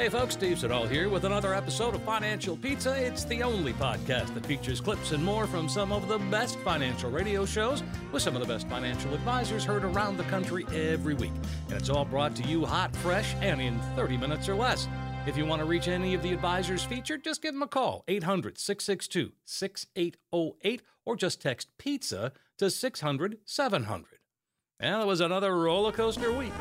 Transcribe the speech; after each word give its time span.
Hey 0.00 0.08
folks, 0.08 0.32
Steve 0.32 0.58
Siddall 0.58 0.86
here 0.86 1.10
with 1.10 1.26
another 1.26 1.52
episode 1.52 1.94
of 1.94 2.02
Financial 2.04 2.56
Pizza. 2.56 2.94
It's 2.94 3.24
the 3.24 3.42
only 3.42 3.74
podcast 3.74 4.32
that 4.32 4.46
features 4.46 4.80
clips 4.80 5.12
and 5.12 5.22
more 5.22 5.46
from 5.46 5.68
some 5.68 5.92
of 5.92 6.08
the 6.08 6.16
best 6.30 6.58
financial 6.60 7.10
radio 7.10 7.44
shows 7.44 7.82
with 8.10 8.22
some 8.22 8.34
of 8.34 8.40
the 8.40 8.48
best 8.48 8.66
financial 8.66 9.12
advisors 9.12 9.62
heard 9.62 9.84
around 9.84 10.16
the 10.16 10.24
country 10.24 10.64
every 10.72 11.12
week. 11.12 11.34
And 11.68 11.76
it's 11.76 11.90
all 11.90 12.06
brought 12.06 12.34
to 12.36 12.42
you 12.44 12.64
hot, 12.64 12.96
fresh, 12.96 13.34
and 13.42 13.60
in 13.60 13.78
30 13.94 14.16
minutes 14.16 14.48
or 14.48 14.54
less. 14.54 14.88
If 15.26 15.36
you 15.36 15.44
want 15.44 15.60
to 15.60 15.66
reach 15.66 15.86
any 15.86 16.14
of 16.14 16.22
the 16.22 16.32
advisors 16.32 16.82
featured, 16.82 17.22
just 17.22 17.42
give 17.42 17.52
them 17.52 17.62
a 17.62 17.68
call, 17.68 18.02
800 18.08 18.56
662 18.56 19.32
6808, 19.44 20.82
or 21.04 21.14
just 21.14 21.42
text 21.42 21.76
pizza 21.76 22.32
to 22.56 22.70
600 22.70 23.36
700. 23.44 24.06
And 24.80 25.02
it 25.02 25.06
was 25.06 25.20
another 25.20 25.54
roller 25.58 25.92
coaster 25.92 26.32
week. 26.32 26.54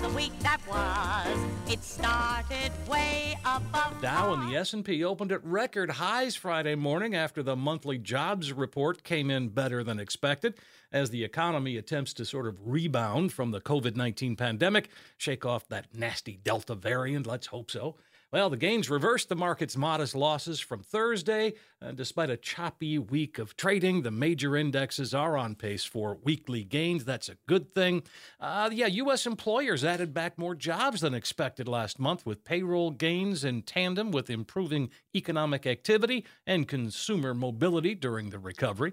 The 0.00 0.08
week 0.10 0.32
that 0.40 0.60
was. 0.68 1.72
It 1.72 1.82
started 1.82 2.70
way 2.88 3.36
above. 3.44 4.00
Dow 4.00 4.32
and 4.32 4.48
the 4.48 4.56
S&P 4.56 5.04
opened 5.04 5.32
at 5.32 5.44
record 5.44 5.90
highs 5.90 6.36
Friday 6.36 6.74
morning 6.74 7.14
after 7.14 7.42
the 7.42 7.56
monthly 7.56 7.98
jobs 7.98 8.52
report 8.52 9.02
came 9.02 9.30
in 9.30 9.48
better 9.48 9.82
than 9.82 9.98
expected 9.98 10.54
as 10.92 11.10
the 11.10 11.24
economy 11.24 11.76
attempts 11.76 12.12
to 12.14 12.24
sort 12.24 12.46
of 12.46 12.56
rebound 12.64 13.32
from 13.32 13.50
the 13.50 13.60
COVID-19 13.60 14.38
pandemic, 14.38 14.88
shake 15.16 15.44
off 15.44 15.68
that 15.68 15.86
nasty 15.92 16.38
Delta 16.42 16.74
variant, 16.74 17.26
let's 17.26 17.48
hope 17.48 17.70
so. 17.70 17.96
Well, 18.30 18.50
the 18.50 18.58
gains 18.58 18.90
reversed 18.90 19.30
the 19.30 19.36
market's 19.36 19.74
modest 19.74 20.14
losses 20.14 20.60
from 20.60 20.82
Thursday. 20.82 21.54
Uh, 21.80 21.92
despite 21.92 22.28
a 22.28 22.36
choppy 22.36 22.98
week 22.98 23.38
of 23.38 23.56
trading, 23.56 24.02
the 24.02 24.10
major 24.10 24.54
indexes 24.54 25.14
are 25.14 25.38
on 25.38 25.54
pace 25.54 25.84
for 25.84 26.18
weekly 26.22 26.62
gains. 26.62 27.06
That's 27.06 27.30
a 27.30 27.38
good 27.46 27.74
thing. 27.74 28.02
Uh, 28.38 28.68
yeah, 28.70 28.84
U.S. 28.84 29.24
employers 29.24 29.82
added 29.82 30.12
back 30.12 30.36
more 30.36 30.54
jobs 30.54 31.00
than 31.00 31.14
expected 31.14 31.68
last 31.68 31.98
month, 31.98 32.26
with 32.26 32.44
payroll 32.44 32.90
gains 32.90 33.44
in 33.44 33.62
tandem 33.62 34.10
with 34.10 34.28
improving 34.28 34.90
economic 35.14 35.66
activity 35.66 36.26
and 36.46 36.68
consumer 36.68 37.32
mobility 37.32 37.94
during 37.94 38.28
the 38.28 38.38
recovery. 38.38 38.92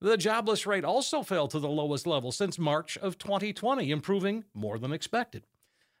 The 0.00 0.16
jobless 0.16 0.66
rate 0.66 0.84
also 0.84 1.22
fell 1.22 1.46
to 1.46 1.60
the 1.60 1.68
lowest 1.68 2.04
level 2.04 2.32
since 2.32 2.58
March 2.58 2.98
of 2.98 3.16
2020, 3.16 3.92
improving 3.92 4.42
more 4.54 4.76
than 4.80 4.92
expected. 4.92 5.44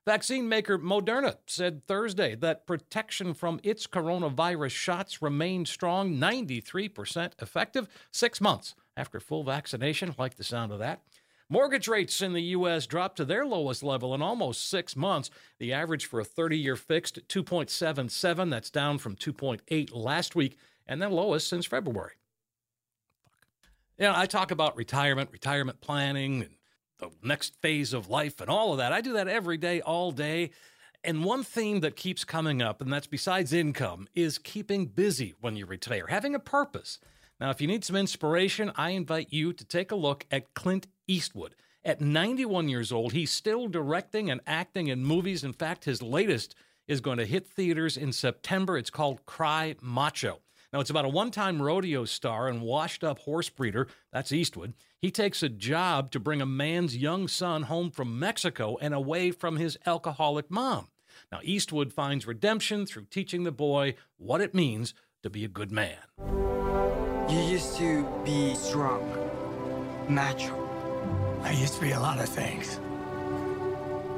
Vaccine 0.04 0.48
maker 0.48 0.78
Moderna 0.78 1.36
said 1.46 1.86
Thursday 1.86 2.34
that 2.34 2.66
protection 2.66 3.34
from 3.34 3.60
its 3.62 3.86
coronavirus 3.86 4.72
shots 4.72 5.22
remained 5.22 5.68
strong, 5.68 6.16
93% 6.16 7.32
effective, 7.40 7.88
six 8.10 8.40
months 8.40 8.74
after 8.96 9.20
full 9.20 9.44
vaccination. 9.44 10.14
Like 10.18 10.34
the 10.34 10.44
sound 10.44 10.72
of 10.72 10.80
that. 10.80 11.02
Mortgage 11.48 11.86
rates 11.86 12.20
in 12.20 12.32
the 12.32 12.42
U.S. 12.42 12.86
dropped 12.86 13.16
to 13.18 13.24
their 13.24 13.44
lowest 13.44 13.82
level 13.82 14.14
in 14.14 14.22
almost 14.22 14.68
six 14.68 14.96
months. 14.96 15.30
The 15.58 15.72
average 15.72 16.06
for 16.06 16.18
a 16.18 16.24
30 16.24 16.58
year 16.58 16.76
fixed, 16.76 17.28
2.77. 17.28 18.50
That's 18.50 18.70
down 18.70 18.98
from 18.98 19.14
2.8 19.14 19.90
last 19.94 20.34
week, 20.34 20.56
and 20.86 21.00
the 21.00 21.10
lowest 21.10 21.48
since 21.48 21.66
February. 21.66 22.14
You 23.98 24.06
know, 24.06 24.14
I 24.16 24.26
talk 24.26 24.50
about 24.50 24.76
retirement, 24.76 25.30
retirement 25.30 25.80
planning, 25.80 26.42
and 26.42 26.54
the 27.02 27.10
next 27.26 27.60
phase 27.60 27.92
of 27.92 28.08
life 28.08 28.40
and 28.40 28.48
all 28.48 28.72
of 28.72 28.78
that. 28.78 28.92
I 28.92 29.00
do 29.00 29.14
that 29.14 29.28
every 29.28 29.56
day, 29.56 29.80
all 29.80 30.12
day. 30.12 30.50
And 31.04 31.24
one 31.24 31.42
theme 31.42 31.80
that 31.80 31.96
keeps 31.96 32.24
coming 32.24 32.62
up, 32.62 32.80
and 32.80 32.92
that's 32.92 33.08
besides 33.08 33.52
income, 33.52 34.08
is 34.14 34.38
keeping 34.38 34.86
busy 34.86 35.34
when 35.40 35.56
you 35.56 35.66
retire, 35.66 36.06
having 36.06 36.34
a 36.34 36.38
purpose. 36.38 37.00
Now, 37.40 37.50
if 37.50 37.60
you 37.60 37.66
need 37.66 37.84
some 37.84 37.96
inspiration, 37.96 38.70
I 38.76 38.90
invite 38.90 39.32
you 39.32 39.52
to 39.52 39.64
take 39.64 39.90
a 39.90 39.96
look 39.96 40.24
at 40.30 40.54
Clint 40.54 40.86
Eastwood. 41.08 41.56
At 41.84 42.00
91 42.00 42.68
years 42.68 42.92
old, 42.92 43.12
he's 43.12 43.32
still 43.32 43.66
directing 43.66 44.30
and 44.30 44.40
acting 44.46 44.86
in 44.86 45.04
movies. 45.04 45.42
In 45.42 45.52
fact, 45.52 45.84
his 45.84 46.02
latest 46.02 46.54
is 46.86 47.00
going 47.00 47.18
to 47.18 47.26
hit 47.26 47.48
theaters 47.48 47.96
in 47.96 48.12
September. 48.12 48.78
It's 48.78 48.90
called 48.90 49.26
Cry 49.26 49.74
Macho. 49.80 50.38
Now, 50.72 50.80
it's 50.80 50.90
about 50.90 51.04
a 51.04 51.08
one 51.08 51.30
time 51.30 51.60
rodeo 51.60 52.06
star 52.06 52.48
and 52.48 52.62
washed 52.62 53.04
up 53.04 53.18
horse 53.20 53.50
breeder. 53.50 53.88
That's 54.10 54.32
Eastwood. 54.32 54.72
He 54.98 55.10
takes 55.10 55.42
a 55.42 55.50
job 55.50 56.10
to 56.12 56.20
bring 56.20 56.40
a 56.40 56.46
man's 56.46 56.96
young 56.96 57.28
son 57.28 57.64
home 57.64 57.90
from 57.90 58.18
Mexico 58.18 58.78
and 58.80 58.94
away 58.94 59.32
from 59.32 59.56
his 59.56 59.76
alcoholic 59.84 60.50
mom. 60.50 60.88
Now, 61.30 61.40
Eastwood 61.42 61.92
finds 61.92 62.26
redemption 62.26 62.86
through 62.86 63.06
teaching 63.10 63.44
the 63.44 63.52
boy 63.52 63.96
what 64.16 64.40
it 64.40 64.54
means 64.54 64.94
to 65.22 65.28
be 65.28 65.44
a 65.44 65.48
good 65.48 65.70
man. 65.70 65.98
You 67.28 67.38
used 67.38 67.76
to 67.76 68.08
be 68.24 68.54
strong, 68.54 69.02
macho. 70.08 70.58
I 71.42 71.52
used 71.52 71.74
to 71.74 71.80
be 71.82 71.90
a 71.90 72.00
lot 72.00 72.18
of 72.18 72.28
things, 72.28 72.80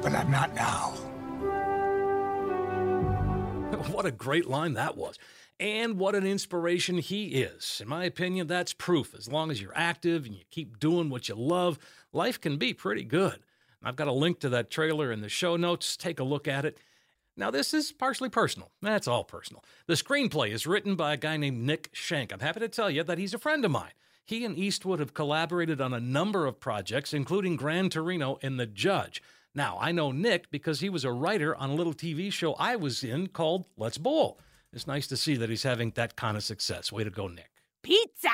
but 0.01 0.13
I'm 0.13 0.31
not 0.31 0.55
now. 0.55 0.91
what 3.91 4.05
a 4.05 4.11
great 4.11 4.47
line 4.47 4.73
that 4.73 4.95
was. 4.95 5.17
And 5.59 5.97
what 5.97 6.15
an 6.15 6.27
inspiration 6.27 6.97
he 6.97 7.27
is. 7.27 7.79
In 7.81 7.87
my 7.87 8.03
opinion, 8.03 8.47
that's 8.47 8.73
proof. 8.73 9.15
As 9.15 9.29
long 9.29 9.51
as 9.51 9.61
you're 9.61 9.75
active 9.75 10.25
and 10.25 10.35
you 10.35 10.41
keep 10.51 10.79
doing 10.79 11.09
what 11.09 11.29
you 11.29 11.35
love, 11.35 11.79
life 12.11 12.41
can 12.41 12.57
be 12.57 12.73
pretty 12.73 13.03
good. 13.03 13.39
I've 13.81 13.95
got 13.95 14.07
a 14.07 14.11
link 14.11 14.39
to 14.41 14.49
that 14.49 14.69
trailer 14.69 15.11
in 15.11 15.21
the 15.21 15.29
show 15.29 15.55
notes. 15.55 15.95
Take 15.95 16.19
a 16.19 16.23
look 16.23 16.47
at 16.47 16.65
it. 16.65 16.77
Now, 17.37 17.51
this 17.51 17.73
is 17.73 17.91
partially 17.91 18.29
personal. 18.29 18.71
That's 18.81 19.07
all 19.07 19.23
personal. 19.23 19.63
The 19.87 19.93
screenplay 19.93 20.51
is 20.51 20.67
written 20.67 20.95
by 20.95 21.13
a 21.13 21.17
guy 21.17 21.37
named 21.37 21.63
Nick 21.63 21.89
Schenk. 21.93 22.33
I'm 22.33 22.39
happy 22.39 22.61
to 22.61 22.69
tell 22.69 22.89
you 22.89 23.03
that 23.03 23.17
he's 23.17 23.33
a 23.33 23.39
friend 23.39 23.63
of 23.63 23.71
mine. 23.71 23.91
He 24.25 24.43
and 24.43 24.57
Eastwood 24.57 24.99
have 24.99 25.13
collaborated 25.13 25.79
on 25.79 25.93
a 25.93 25.99
number 25.99 26.45
of 26.45 26.59
projects, 26.59 27.13
including 27.13 27.57
Gran 27.57 27.89
Torino 27.89 28.39
and 28.41 28.59
The 28.59 28.65
Judge. 28.65 29.21
Now, 29.53 29.77
I 29.79 29.91
know 29.91 30.11
Nick 30.11 30.49
because 30.49 30.79
he 30.79 30.89
was 30.89 31.05
a 31.05 31.11
writer 31.11 31.55
on 31.55 31.69
a 31.69 31.75
little 31.75 31.93
TV 31.93 32.31
show 32.31 32.53
I 32.53 32.75
was 32.75 33.03
in 33.03 33.27
called 33.27 33.67
Let's 33.77 33.97
Bowl. 33.97 34.39
It's 34.75 34.87
nice 34.87 35.07
to 35.07 35.17
see 35.17 35.35
that 35.37 35.49
he's 35.49 35.63
having 35.63 35.91
that 35.91 36.17
kind 36.17 36.35
of 36.35 36.43
success. 36.43 36.91
Way 36.91 37.05
to 37.05 37.09
go, 37.09 37.27
Nick. 37.27 37.49
Pizza! 37.81 38.27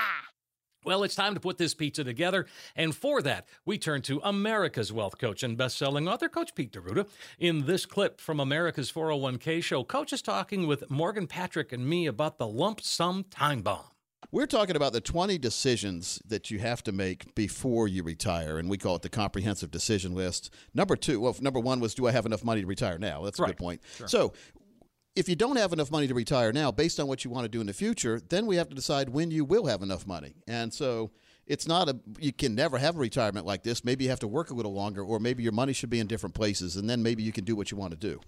Well, 0.83 1.03
it's 1.03 1.13
time 1.13 1.35
to 1.35 1.39
put 1.39 1.59
this 1.59 1.75
pizza 1.75 2.03
together. 2.03 2.47
And 2.75 2.95
for 2.95 3.21
that, 3.21 3.47
we 3.63 3.77
turn 3.77 4.01
to 4.03 4.19
America's 4.23 4.91
wealth 4.91 5.19
coach 5.19 5.43
and 5.43 5.55
best-selling 5.55 6.07
author, 6.07 6.27
Coach 6.27 6.55
Pete 6.55 6.71
D'Arruda. 6.71 7.05
In 7.37 7.67
this 7.67 7.85
clip 7.85 8.19
from 8.19 8.39
America's 8.39 8.91
401k 8.91 9.63
show, 9.63 9.83
Coach 9.83 10.11
is 10.11 10.23
talking 10.23 10.65
with 10.65 10.89
Morgan 10.89 11.27
Patrick 11.27 11.71
and 11.71 11.87
me 11.87 12.07
about 12.07 12.39
the 12.39 12.47
lump 12.47 12.81
sum 12.81 13.23
time 13.29 13.61
bomb. 13.61 13.85
We're 14.31 14.47
talking 14.47 14.75
about 14.75 14.93
the 14.93 15.01
20 15.01 15.37
decisions 15.37 16.19
that 16.25 16.49
you 16.49 16.57
have 16.59 16.81
to 16.83 16.91
make 16.91 17.35
before 17.35 17.87
you 17.87 18.01
retire, 18.01 18.57
and 18.57 18.67
we 18.69 18.77
call 18.77 18.95
it 18.95 19.01
the 19.03 19.09
comprehensive 19.09 19.69
decision 19.69 20.15
list. 20.15 20.51
Number 20.73 20.95
two, 20.95 21.19
well, 21.19 21.35
number 21.41 21.59
one 21.59 21.79
was, 21.79 21.93
do 21.93 22.07
I 22.07 22.11
have 22.11 22.25
enough 22.25 22.43
money 22.43 22.61
to 22.61 22.67
retire 22.67 22.97
now? 22.97 23.23
That's 23.23 23.37
a 23.37 23.43
Right. 23.43 23.49
good 23.49 23.57
point. 23.57 23.81
So, 24.07 24.33
if 25.15 25.27
you 25.27 25.35
don't 25.35 25.57
have 25.57 25.73
enough 25.73 25.91
money 25.91 26.07
to 26.07 26.13
retire 26.13 26.53
now, 26.53 26.71
based 26.71 26.99
on 26.99 27.07
what 27.07 27.23
you 27.25 27.31
want 27.31 27.45
to 27.45 27.49
do 27.49 27.61
in 27.61 27.67
the 27.67 27.73
future, 27.73 28.21
then 28.29 28.45
we 28.45 28.55
have 28.55 28.69
to 28.69 28.75
decide 28.75 29.09
when 29.09 29.31
you 29.31 29.43
will 29.43 29.65
have 29.65 29.81
enough 29.81 30.07
money. 30.07 30.35
And 30.47 30.73
so, 30.73 31.11
it's 31.47 31.67
not 31.67 31.89
a 31.89 31.99
you 32.19 32.31
can 32.31 32.55
never 32.55 32.77
have 32.77 32.95
a 32.95 32.99
retirement 32.99 33.45
like 33.45 33.63
this. 33.63 33.83
Maybe 33.83 34.05
you 34.05 34.09
have 34.09 34.19
to 34.21 34.27
work 34.27 34.51
a 34.51 34.53
little 34.53 34.73
longer, 34.73 35.03
or 35.03 35.19
maybe 35.19 35.43
your 35.43 35.51
money 35.51 35.73
should 35.73 35.89
be 35.89 35.99
in 35.99 36.07
different 36.07 36.35
places, 36.35 36.77
and 36.77 36.89
then 36.89 37.03
maybe 37.03 37.23
you 37.23 37.31
can 37.31 37.43
do 37.43 37.55
what 37.55 37.71
you 37.71 37.77
want 37.77 37.91
to 37.91 37.97
do. 37.97 38.21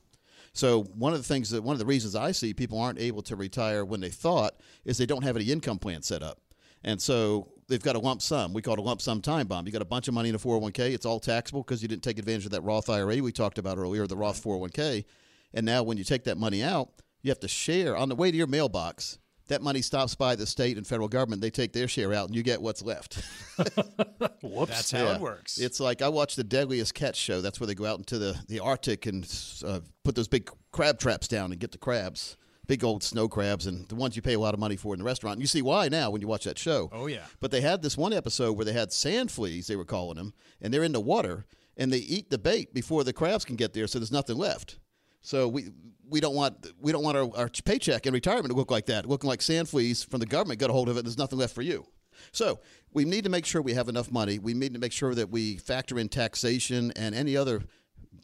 So 0.54 0.84
one 0.84 1.14
of 1.14 1.20
the 1.20 1.28
things 1.28 1.50
that 1.52 1.64
one 1.64 1.74
of 1.74 1.80
the 1.80 1.86
reasons 1.86 2.16
I 2.16 2.32
see 2.32 2.54
people 2.54 2.80
aren't 2.80 3.00
able 3.00 3.24
to 3.24 3.36
retire 3.36 3.86
when 3.86 4.02
they 4.02 4.10
thought 4.10 4.54
is 4.86 4.98
they 4.98 5.06
don't 5.06 5.24
have 5.24 5.36
any 5.36 5.46
income 5.46 5.80
plan 5.80 6.02
set 6.02 6.22
up. 6.22 6.40
And 6.84 7.02
so 7.02 7.54
they've 7.68 7.82
got 7.82 7.96
a 7.96 8.00
lump 8.00 8.22
sum. 8.22 8.54
We 8.54 8.62
call 8.62 8.76
it 8.76 8.80
a 8.80 8.84
lump 8.84 9.02
sum 9.02 9.22
time 9.22 9.48
bomb. 9.48 9.66
You 9.66 9.72
got 9.72 9.82
a 9.82 9.86
bunch 9.86 10.08
of 10.08 10.14
money 10.14 10.30
in 10.30 10.36
a 10.36 10.40
401k. 10.40 10.94
It's 10.94 11.06
all 11.06 11.20
taxable 11.20 11.64
because 11.64 11.82
you 11.82 11.88
didn't 11.88 12.04
take 12.04 12.20
advantage 12.20 12.46
of 12.46 12.52
that 12.52 12.62
Roth 12.62 12.90
IRA 12.90 13.18
we 13.18 13.32
talked 13.32 13.58
about 13.58 13.78
earlier, 13.78 14.06
the 14.06 14.18
Roth 14.18 14.44
401k. 14.44 15.06
And 15.54 15.66
now 15.66 15.84
when 15.84 15.98
you 15.98 16.04
take 16.04 16.24
that 16.26 16.38
money 16.38 16.64
out, 16.64 16.90
you 17.22 17.30
have 17.32 17.40
to 17.42 17.48
share 17.48 17.96
on 17.96 18.10
the 18.10 18.16
way 18.16 18.32
to 18.32 18.38
your 18.38 18.48
mailbox. 18.48 19.20
That 19.48 19.62
money 19.62 19.82
stops 19.82 20.16
by 20.16 20.36
the 20.36 20.46
state 20.48 20.78
and 20.78 20.88
federal 20.88 21.10
government. 21.10 21.42
They 21.42 21.50
take 21.50 21.74
their 21.74 21.88
share 21.88 22.14
out, 22.14 22.28
and 22.28 22.36
you 22.36 22.44
get 22.44 22.62
what's 22.62 22.82
left. 22.82 23.22
Whoops. 24.42 24.72
That's 24.72 24.92
how 24.92 25.04
Yeah. 25.06 25.16
it 25.16 25.22
works. 25.22 25.58
It's 25.58 25.80
like 25.80 26.02
I 26.02 26.08
watched 26.10 26.38
the 26.38 26.44
Deadliest 26.44 26.94
Catch 26.94 27.18
show. 27.18 27.42
That's 27.42 27.60
where 27.60 27.68
they 27.68 27.76
go 27.76 27.86
out 27.86 27.98
into 28.00 28.18
the, 28.18 28.40
the 28.48 28.60
Arctic 28.60 29.06
and 29.06 29.24
uh, 29.66 29.82
put 30.04 30.16
those 30.16 30.28
big 30.28 30.50
crab 30.72 30.98
traps 31.00 31.28
down 31.28 31.52
and 31.52 31.60
get 31.60 31.72
the 31.72 31.78
crabs. 31.78 32.38
big 32.68 32.84
old 32.84 33.04
snow 33.04 33.28
crabs 33.28 33.68
and 33.68 33.88
the 33.90 33.96
ones 33.96 34.16
you 34.16 34.22
pay 34.22 34.34
a 34.34 34.40
lot 34.40 34.54
of 34.54 34.60
money 34.60 34.78
for 34.78 34.94
in 34.94 35.00
the 35.00 35.04
restaurant. 35.06 35.34
And 35.36 35.42
you 35.42 35.48
see 35.48 35.62
why 35.62 35.90
now 35.90 36.10
when 36.10 36.22
you 36.22 36.28
watch 36.28 36.46
that 36.46 36.58
show. 36.58 36.90
Oh, 36.94 37.08
yeah. 37.08 37.26
But 37.42 37.52
they 37.52 37.60
had 37.62 37.82
this 37.82 37.98
one 37.98 38.14
episode 38.14 38.54
where 38.54 38.66
they 38.66 38.72
had 38.74 38.94
sand 38.94 39.30
fleas, 39.32 39.68
they 39.68 39.76
were 39.76 39.84
calling 39.86 40.16
them, 40.18 40.34
and 40.62 40.74
they're 40.74 40.84
in 40.86 40.94
the 40.94 41.02
water 41.02 41.46
and 41.76 41.92
they 41.92 41.98
eat 41.98 42.30
the 42.30 42.38
bait 42.38 42.74
before 42.74 43.04
the 43.04 43.12
crabs 43.14 43.44
can 43.44 43.56
get 43.58 43.74
there, 43.74 43.88
so 43.88 43.98
there's 44.00 44.12
nothing 44.12 44.38
left. 44.38 44.78
So 45.24 45.48
we 45.48 45.70
we 46.08 46.20
don't 46.20 46.36
want 46.36 46.68
we 46.80 46.92
don't 46.92 47.04
want 47.04 47.18
our, 47.18 47.30
our 47.36 47.50
paycheck 47.50 48.06
in 48.06 48.14
retirement 48.14 48.50
to 48.50 48.56
look 48.56 48.70
like 48.70 48.86
that, 48.88 49.08
looking 49.08 49.28
like 49.28 49.42
sand 49.42 49.68
fleas 49.70 50.04
from 50.04 50.20
the 50.20 50.26
government 50.26 50.60
got 50.60 50.70
a 50.70 50.74
hold 50.74 50.90
of 50.90 50.98
it. 50.98 51.00
And 51.00 51.08
there's 51.08 51.18
nothing 51.18 51.40
left 51.40 51.56
for 51.56 51.62
you. 51.62 51.86
So 52.32 52.60
we 52.94 53.06
need 53.06 53.24
to 53.24 53.30
make 53.30 53.46
sure 53.46 53.62
we 53.62 53.74
have 53.74 53.90
enough 53.90 54.12
money. 54.12 54.38
We 54.38 54.54
need 54.54 54.74
to 54.74 54.80
make 54.80 54.92
sure 54.92 55.16
that 55.16 55.30
we 55.30 55.58
factor 55.58 55.98
in 55.98 56.10
taxation 56.10 56.92
and 56.96 57.16
any 57.16 57.36
other 57.36 57.64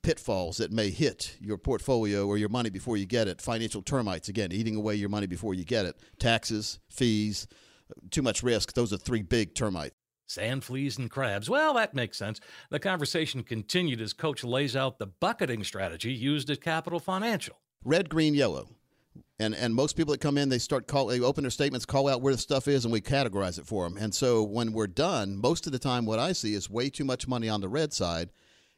pitfalls 0.03 0.57
that 0.57 0.71
may 0.71 0.89
hit 0.89 1.35
your 1.41 1.57
portfolio 1.57 2.27
or 2.27 2.37
your 2.37 2.49
money 2.49 2.69
before 2.69 2.97
you 2.97 3.05
get 3.05 3.27
it. 3.27 3.41
Financial 3.41 3.81
termites, 3.81 4.29
again, 4.29 4.51
eating 4.51 4.75
away 4.75 4.95
your 4.95 5.09
money 5.09 5.25
before 5.25 5.53
you 5.53 5.65
get 5.65 5.85
it. 5.85 5.95
Taxes, 6.19 6.79
fees, 6.89 7.47
too 8.11 8.21
much 8.21 8.43
risk. 8.43 8.73
Those 8.73 8.93
are 8.93 8.97
three 8.97 9.23
big 9.23 9.55
termites. 9.55 9.95
Sand 10.29 10.63
fleas 10.63 10.99
and 10.99 11.09
crabs. 11.09 11.49
Well, 11.49 11.73
that 11.73 11.95
makes 11.95 12.15
sense. 12.15 12.39
The 12.69 12.79
conversation 12.79 13.41
continued 13.41 13.99
as 13.99 14.13
Coach 14.13 14.43
lays 14.43 14.75
out 14.75 14.99
the 14.99 15.07
bucketing 15.07 15.63
strategy 15.63 16.13
used 16.13 16.51
at 16.51 16.61
Capital 16.61 16.99
Financial. 16.99 17.57
Red, 17.83 18.09
green, 18.09 18.35
yellow. 18.35 18.69
And, 19.39 19.55
and 19.55 19.73
most 19.73 19.97
people 19.97 20.11
that 20.11 20.21
come 20.21 20.37
in, 20.37 20.49
they 20.49 20.59
start 20.59 20.85
call, 20.85 21.07
they 21.07 21.19
open 21.19 21.43
their 21.43 21.49
statements, 21.49 21.85
call 21.85 22.07
out 22.07 22.21
where 22.21 22.33
the 22.33 22.39
stuff 22.39 22.67
is, 22.67 22.85
and 22.85 22.91
we 22.91 23.01
categorize 23.01 23.57
it 23.57 23.65
for 23.65 23.85
them. 23.89 23.97
And 23.97 24.13
so 24.13 24.43
when 24.43 24.71
we're 24.71 24.85
done, 24.85 25.35
most 25.35 25.65
of 25.65 25.71
the 25.71 25.79
time, 25.79 26.05
what 26.05 26.19
I 26.19 26.33
see 26.33 26.53
is 26.53 26.69
way 26.69 26.91
too 26.91 27.05
much 27.05 27.27
money 27.27 27.49
on 27.49 27.61
the 27.61 27.69
red 27.69 27.91
side, 27.91 28.29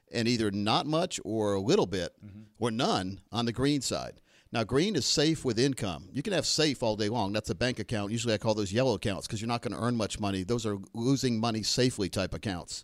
and 0.10 0.30
either 0.30 0.52
not 0.52 0.86
much 0.86 1.20
or 1.26 1.56
a 1.56 1.60
little 1.60 1.86
bit, 1.86 2.14
mm-hmm. 2.26 2.44
or 2.60 2.72
none 2.72 3.20
on 3.32 3.46
the 3.46 3.52
green 3.52 3.82
side. 3.82 4.22
Now, 4.54 4.66
green 4.66 4.98
is 4.98 5.06
safe 5.06 5.46
with 5.46 5.58
income. 5.58 6.10
You 6.12 6.22
can 6.22 6.34
have 6.34 6.46
safe 6.46 6.84
all 6.84 6.98
day 6.98 7.08
long. 7.08 7.32
That's 7.32 7.50
a 7.50 7.56
bank 7.56 7.80
account. 7.80 8.12
Usually, 8.12 8.34
I 8.34 8.38
call 8.38 8.54
those 8.54 8.74
yellow 8.74 8.96
accounts 8.96 9.26
because 9.26 9.40
you're 9.40 9.48
not 9.48 9.62
going 9.62 9.74
to 9.74 9.82
earn 9.82 9.96
much 9.96 10.20
money. 10.20 10.44
Those 10.44 10.66
are 10.66 10.78
losing 10.94 11.40
money 11.40 11.64
safely 11.64 12.10
type 12.10 12.34
accounts. 12.34 12.84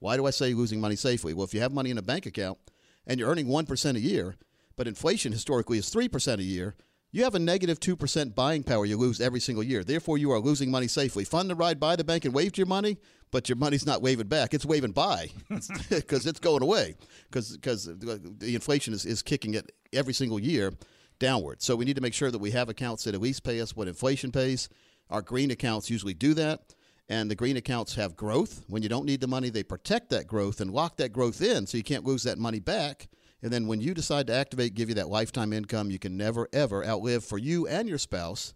Why 0.00 0.16
do 0.16 0.26
I 0.26 0.30
say 0.30 0.52
losing 0.52 0.80
money 0.80 0.96
safely? 0.96 1.32
Well, 1.32 1.44
if 1.44 1.54
you 1.54 1.60
have 1.60 1.72
money 1.72 1.90
in 1.90 1.98
a 1.98 2.02
bank 2.02 2.26
account 2.26 2.58
and 3.06 3.20
you're 3.20 3.30
earning 3.30 3.46
1% 3.46 3.94
a 3.94 4.00
year, 4.00 4.34
but 4.76 4.88
inflation 4.88 5.30
historically 5.30 5.78
is 5.78 5.88
3% 5.88 6.38
a 6.38 6.42
year, 6.42 6.74
you 7.12 7.22
have 7.22 7.36
a 7.36 7.38
negative 7.38 7.78
2% 7.78 8.34
buying 8.34 8.64
power 8.64 8.84
you 8.84 8.96
lose 8.96 9.20
every 9.20 9.40
single 9.40 9.62
year. 9.62 9.84
Therefore, 9.84 10.18
you 10.18 10.32
are 10.32 10.40
losing 10.40 10.72
money 10.72 10.88
safely. 10.88 11.24
Fund 11.24 11.48
the 11.48 11.54
ride 11.54 11.78
by 11.78 11.94
the 11.94 12.04
bank 12.04 12.24
and 12.24 12.34
waved 12.34 12.58
your 12.58 12.66
money, 12.66 12.98
but 13.30 13.48
your 13.48 13.56
money's 13.56 13.86
not 13.86 14.02
waving 14.02 14.26
back. 14.26 14.54
It's 14.54 14.66
waving 14.66 14.90
by 14.90 15.30
because 15.88 16.26
it's 16.26 16.40
going 16.40 16.62
away 16.62 16.96
because 17.30 17.56
uh, 17.88 17.94
the 18.38 18.54
inflation 18.56 18.92
is, 18.92 19.06
is 19.06 19.22
kicking 19.22 19.54
it 19.54 19.70
every 19.92 20.12
single 20.12 20.40
year 20.40 20.72
downward. 21.18 21.62
So 21.62 21.76
we 21.76 21.84
need 21.84 21.96
to 21.96 22.02
make 22.02 22.14
sure 22.14 22.30
that 22.30 22.38
we 22.38 22.50
have 22.52 22.68
accounts 22.68 23.04
that 23.04 23.14
at 23.14 23.20
least 23.20 23.44
pay 23.44 23.60
us 23.60 23.74
what 23.74 23.88
inflation 23.88 24.32
pays. 24.32 24.68
Our 25.10 25.22
green 25.22 25.50
accounts 25.50 25.90
usually 25.90 26.14
do 26.14 26.34
that. 26.34 26.74
And 27.08 27.30
the 27.30 27.36
green 27.36 27.56
accounts 27.56 27.94
have 27.94 28.16
growth. 28.16 28.64
When 28.66 28.82
you 28.82 28.88
don't 28.88 29.06
need 29.06 29.20
the 29.20 29.28
money, 29.28 29.48
they 29.48 29.62
protect 29.62 30.10
that 30.10 30.26
growth 30.26 30.60
and 30.60 30.72
lock 30.72 30.96
that 30.96 31.12
growth 31.12 31.40
in 31.40 31.66
so 31.66 31.76
you 31.76 31.84
can't 31.84 32.04
lose 32.04 32.24
that 32.24 32.38
money 32.38 32.58
back. 32.58 33.08
And 33.42 33.52
then 33.52 33.68
when 33.68 33.80
you 33.80 33.94
decide 33.94 34.26
to 34.26 34.34
activate, 34.34 34.74
give 34.74 34.88
you 34.88 34.96
that 34.96 35.08
lifetime 35.08 35.52
income, 35.52 35.90
you 35.90 36.00
can 36.00 36.16
never, 36.16 36.48
ever 36.52 36.84
outlive 36.84 37.24
for 37.24 37.38
you 37.38 37.68
and 37.68 37.88
your 37.88 37.98
spouse. 37.98 38.54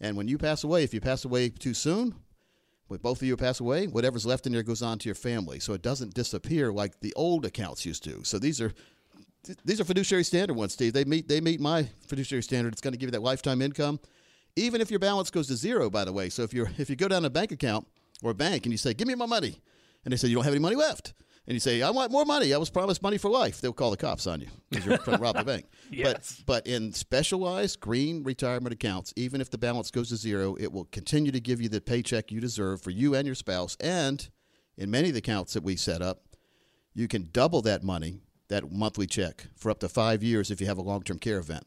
And 0.00 0.16
when 0.16 0.28
you 0.28 0.36
pass 0.36 0.64
away, 0.64 0.84
if 0.84 0.92
you 0.92 1.00
pass 1.00 1.24
away 1.24 1.48
too 1.48 1.72
soon, 1.72 2.14
when 2.88 3.00
both 3.00 3.22
of 3.22 3.28
you 3.28 3.36
pass 3.36 3.60
away, 3.60 3.86
whatever's 3.86 4.26
left 4.26 4.46
in 4.46 4.52
there 4.52 4.62
goes 4.62 4.82
on 4.82 4.98
to 4.98 5.08
your 5.08 5.14
family. 5.14 5.60
So 5.60 5.72
it 5.72 5.82
doesn't 5.82 6.14
disappear 6.14 6.72
like 6.72 7.00
the 7.00 7.14
old 7.14 7.44
accounts 7.46 7.86
used 7.86 8.04
to. 8.04 8.22
So 8.24 8.38
these 8.38 8.60
are 8.60 8.72
these 9.64 9.80
are 9.80 9.84
fiduciary 9.84 10.24
standard 10.24 10.54
ones, 10.54 10.72
Steve. 10.72 10.92
They 10.92 11.04
meet 11.04 11.28
they 11.28 11.40
meet 11.40 11.60
my 11.60 11.88
fiduciary 12.06 12.42
standard. 12.42 12.72
It's 12.72 12.80
going 12.80 12.92
to 12.92 12.98
give 12.98 13.08
you 13.08 13.12
that 13.12 13.22
lifetime 13.22 13.62
income, 13.62 14.00
even 14.56 14.80
if 14.80 14.90
your 14.90 15.00
balance 15.00 15.30
goes 15.30 15.46
to 15.48 15.56
zero. 15.56 15.90
By 15.90 16.04
the 16.04 16.12
way, 16.12 16.28
so 16.28 16.42
if 16.42 16.52
you're 16.52 16.70
if 16.78 16.90
you 16.90 16.96
go 16.96 17.08
down 17.08 17.22
to 17.22 17.28
a 17.28 17.30
bank 17.30 17.52
account 17.52 17.86
or 18.22 18.32
a 18.32 18.34
bank 18.34 18.66
and 18.66 18.72
you 18.72 18.78
say, 18.78 18.94
"Give 18.94 19.08
me 19.08 19.14
my 19.14 19.26
money," 19.26 19.60
and 20.04 20.12
they 20.12 20.16
say 20.16 20.28
you 20.28 20.34
don't 20.34 20.44
have 20.44 20.52
any 20.52 20.60
money 20.60 20.76
left, 20.76 21.14
and 21.46 21.54
you 21.54 21.60
say, 21.60 21.80
"I 21.82 21.90
want 21.90 22.12
more 22.12 22.24
money. 22.24 22.52
I 22.52 22.58
was 22.58 22.70
promised 22.70 23.02
money 23.02 23.18
for 23.18 23.30
life," 23.30 23.60
they'll 23.60 23.72
call 23.72 23.90
the 23.90 23.96
cops 23.96 24.26
on 24.26 24.40
you 24.40 24.48
because 24.70 24.86
you're 24.86 24.98
trying 24.98 25.16
to 25.16 25.22
rob 25.22 25.36
the 25.36 25.44
bank. 25.44 25.66
Yes. 25.90 26.42
But 26.44 26.64
but 26.64 26.66
in 26.66 26.92
specialized 26.92 27.80
green 27.80 28.22
retirement 28.22 28.74
accounts, 28.74 29.14
even 29.16 29.40
if 29.40 29.48
the 29.48 29.56
balance 29.56 29.90
goes 29.90 30.10
to 30.10 30.16
zero, 30.16 30.54
it 30.60 30.70
will 30.70 30.84
continue 30.92 31.32
to 31.32 31.40
give 31.40 31.62
you 31.62 31.70
the 31.70 31.80
paycheck 31.80 32.30
you 32.30 32.40
deserve 32.40 32.82
for 32.82 32.90
you 32.90 33.14
and 33.14 33.24
your 33.24 33.34
spouse. 33.34 33.76
And 33.80 34.28
in 34.76 34.90
many 34.90 35.08
of 35.08 35.14
the 35.14 35.20
accounts 35.20 35.54
that 35.54 35.62
we 35.62 35.76
set 35.76 36.02
up, 36.02 36.24
you 36.94 37.08
can 37.08 37.30
double 37.32 37.62
that 37.62 37.82
money, 37.82 38.20
that 38.48 38.72
monthly 38.72 39.06
check, 39.06 39.46
for 39.56 39.70
up 39.70 39.78
to 39.80 39.88
five 39.88 40.22
years 40.22 40.50
if 40.50 40.60
you 40.60 40.66
have 40.66 40.78
a 40.78 40.82
long 40.82 41.02
term 41.02 41.18
care 41.18 41.38
event. 41.38 41.66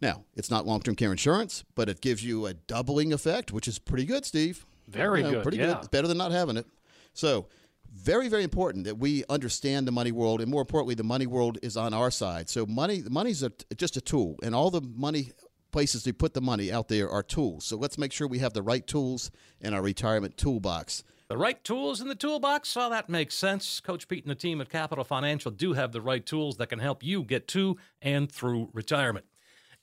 Now, 0.00 0.24
it's 0.34 0.50
not 0.50 0.66
long 0.66 0.80
term 0.80 0.96
care 0.96 1.12
insurance, 1.12 1.64
but 1.74 1.88
it 1.88 2.00
gives 2.00 2.24
you 2.24 2.46
a 2.46 2.54
doubling 2.54 3.12
effect, 3.12 3.52
which 3.52 3.68
is 3.68 3.78
pretty 3.78 4.04
good, 4.04 4.24
Steve. 4.24 4.66
Very 4.88 5.20
You 5.20 5.24
know, 5.24 5.30
good, 5.34 5.42
Pretty 5.44 5.58
yeah. 5.58 5.66
good. 5.66 5.76
It's 5.78 5.88
better 5.88 6.08
than 6.08 6.18
not 6.18 6.32
having 6.32 6.56
it. 6.56 6.66
So, 7.14 7.46
very, 7.94 8.28
very 8.28 8.42
important 8.42 8.84
that 8.86 8.96
we 8.96 9.22
understand 9.28 9.86
the 9.86 9.92
money 9.92 10.12
world, 10.12 10.40
and 10.40 10.50
more 10.50 10.62
importantly, 10.62 10.94
the 10.94 11.04
money 11.04 11.26
world 11.26 11.58
is 11.62 11.76
on 11.76 11.92
our 11.94 12.10
side. 12.10 12.48
So, 12.48 12.66
money, 12.66 13.02
money's 13.08 13.42
a, 13.42 13.52
just 13.76 13.96
a 13.96 14.00
tool, 14.00 14.36
and 14.42 14.54
all 14.54 14.70
the 14.70 14.80
money 14.80 15.32
places 15.72 16.04
we 16.04 16.12
put 16.12 16.34
the 16.34 16.40
money 16.40 16.72
out 16.72 16.88
there 16.88 17.08
are 17.08 17.22
tools. 17.22 17.64
So, 17.64 17.76
let's 17.76 17.98
make 17.98 18.10
sure 18.12 18.26
we 18.26 18.38
have 18.38 18.54
the 18.54 18.62
right 18.62 18.86
tools 18.86 19.30
in 19.60 19.72
our 19.74 19.82
retirement 19.82 20.36
toolbox. 20.36 21.04
The 21.28 21.38
right 21.38 21.62
tools 21.64 22.00
in 22.00 22.08
the 22.08 22.14
toolbox? 22.14 22.74
Well, 22.76 22.90
that 22.90 23.08
makes 23.08 23.34
sense. 23.34 23.80
Coach 23.80 24.08
Pete 24.08 24.24
and 24.24 24.30
the 24.30 24.34
team 24.34 24.60
at 24.60 24.68
Capital 24.68 25.04
Financial 25.04 25.50
do 25.50 25.72
have 25.72 25.92
the 25.92 26.00
right 26.00 26.24
tools 26.24 26.56
that 26.58 26.68
can 26.68 26.78
help 26.78 27.02
you 27.02 27.22
get 27.22 27.48
to 27.48 27.76
and 28.00 28.30
through 28.30 28.70
retirement. 28.72 29.26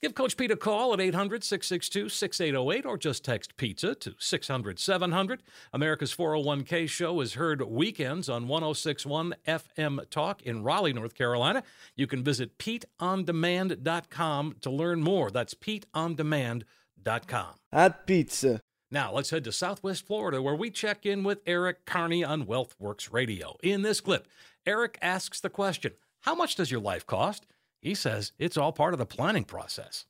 Give 0.02 0.14
Coach 0.14 0.38
Pete 0.38 0.50
a 0.50 0.56
call 0.56 0.94
at 0.94 1.00
800 1.00 1.44
662 1.44 2.08
6808 2.08 2.86
or 2.86 2.96
just 2.96 3.22
text 3.22 3.58
pizza 3.58 3.94
to 3.96 4.14
600 4.18 4.78
700. 4.78 5.42
America's 5.74 6.14
401k 6.14 6.88
show 6.88 7.20
is 7.20 7.34
heard 7.34 7.60
weekends 7.60 8.30
on 8.30 8.48
1061 8.48 9.34
FM 9.46 10.08
Talk 10.08 10.40
in 10.42 10.62
Raleigh, 10.62 10.94
North 10.94 11.14
Carolina. 11.14 11.62
You 11.96 12.06
can 12.06 12.24
visit 12.24 12.56
PeteOnDemand.com 12.56 14.56
to 14.62 14.70
learn 14.70 15.02
more. 15.02 15.30
That's 15.30 15.52
PeteOnDemand.com. 15.52 17.54
At 17.72 18.06
pizza. 18.06 18.60
Now, 18.92 19.12
let's 19.12 19.30
head 19.30 19.44
to 19.44 19.52
Southwest 19.52 20.04
Florida 20.04 20.42
where 20.42 20.54
we 20.54 20.68
check 20.68 21.06
in 21.06 21.22
with 21.22 21.42
Eric 21.46 21.84
Kearney 21.84 22.24
on 22.24 22.44
WealthWorks 22.44 23.12
Radio. 23.12 23.56
In 23.62 23.82
this 23.82 24.00
clip, 24.00 24.26
Eric 24.66 24.98
asks 25.00 25.40
the 25.40 25.48
question 25.48 25.92
How 26.22 26.34
much 26.34 26.56
does 26.56 26.72
your 26.72 26.80
life 26.80 27.06
cost? 27.06 27.46
He 27.80 27.94
says 27.94 28.32
it's 28.38 28.58
all 28.58 28.72
part 28.72 28.92
of 28.92 28.98
the 28.98 29.06
planning 29.06 29.44
process. 29.44 30.04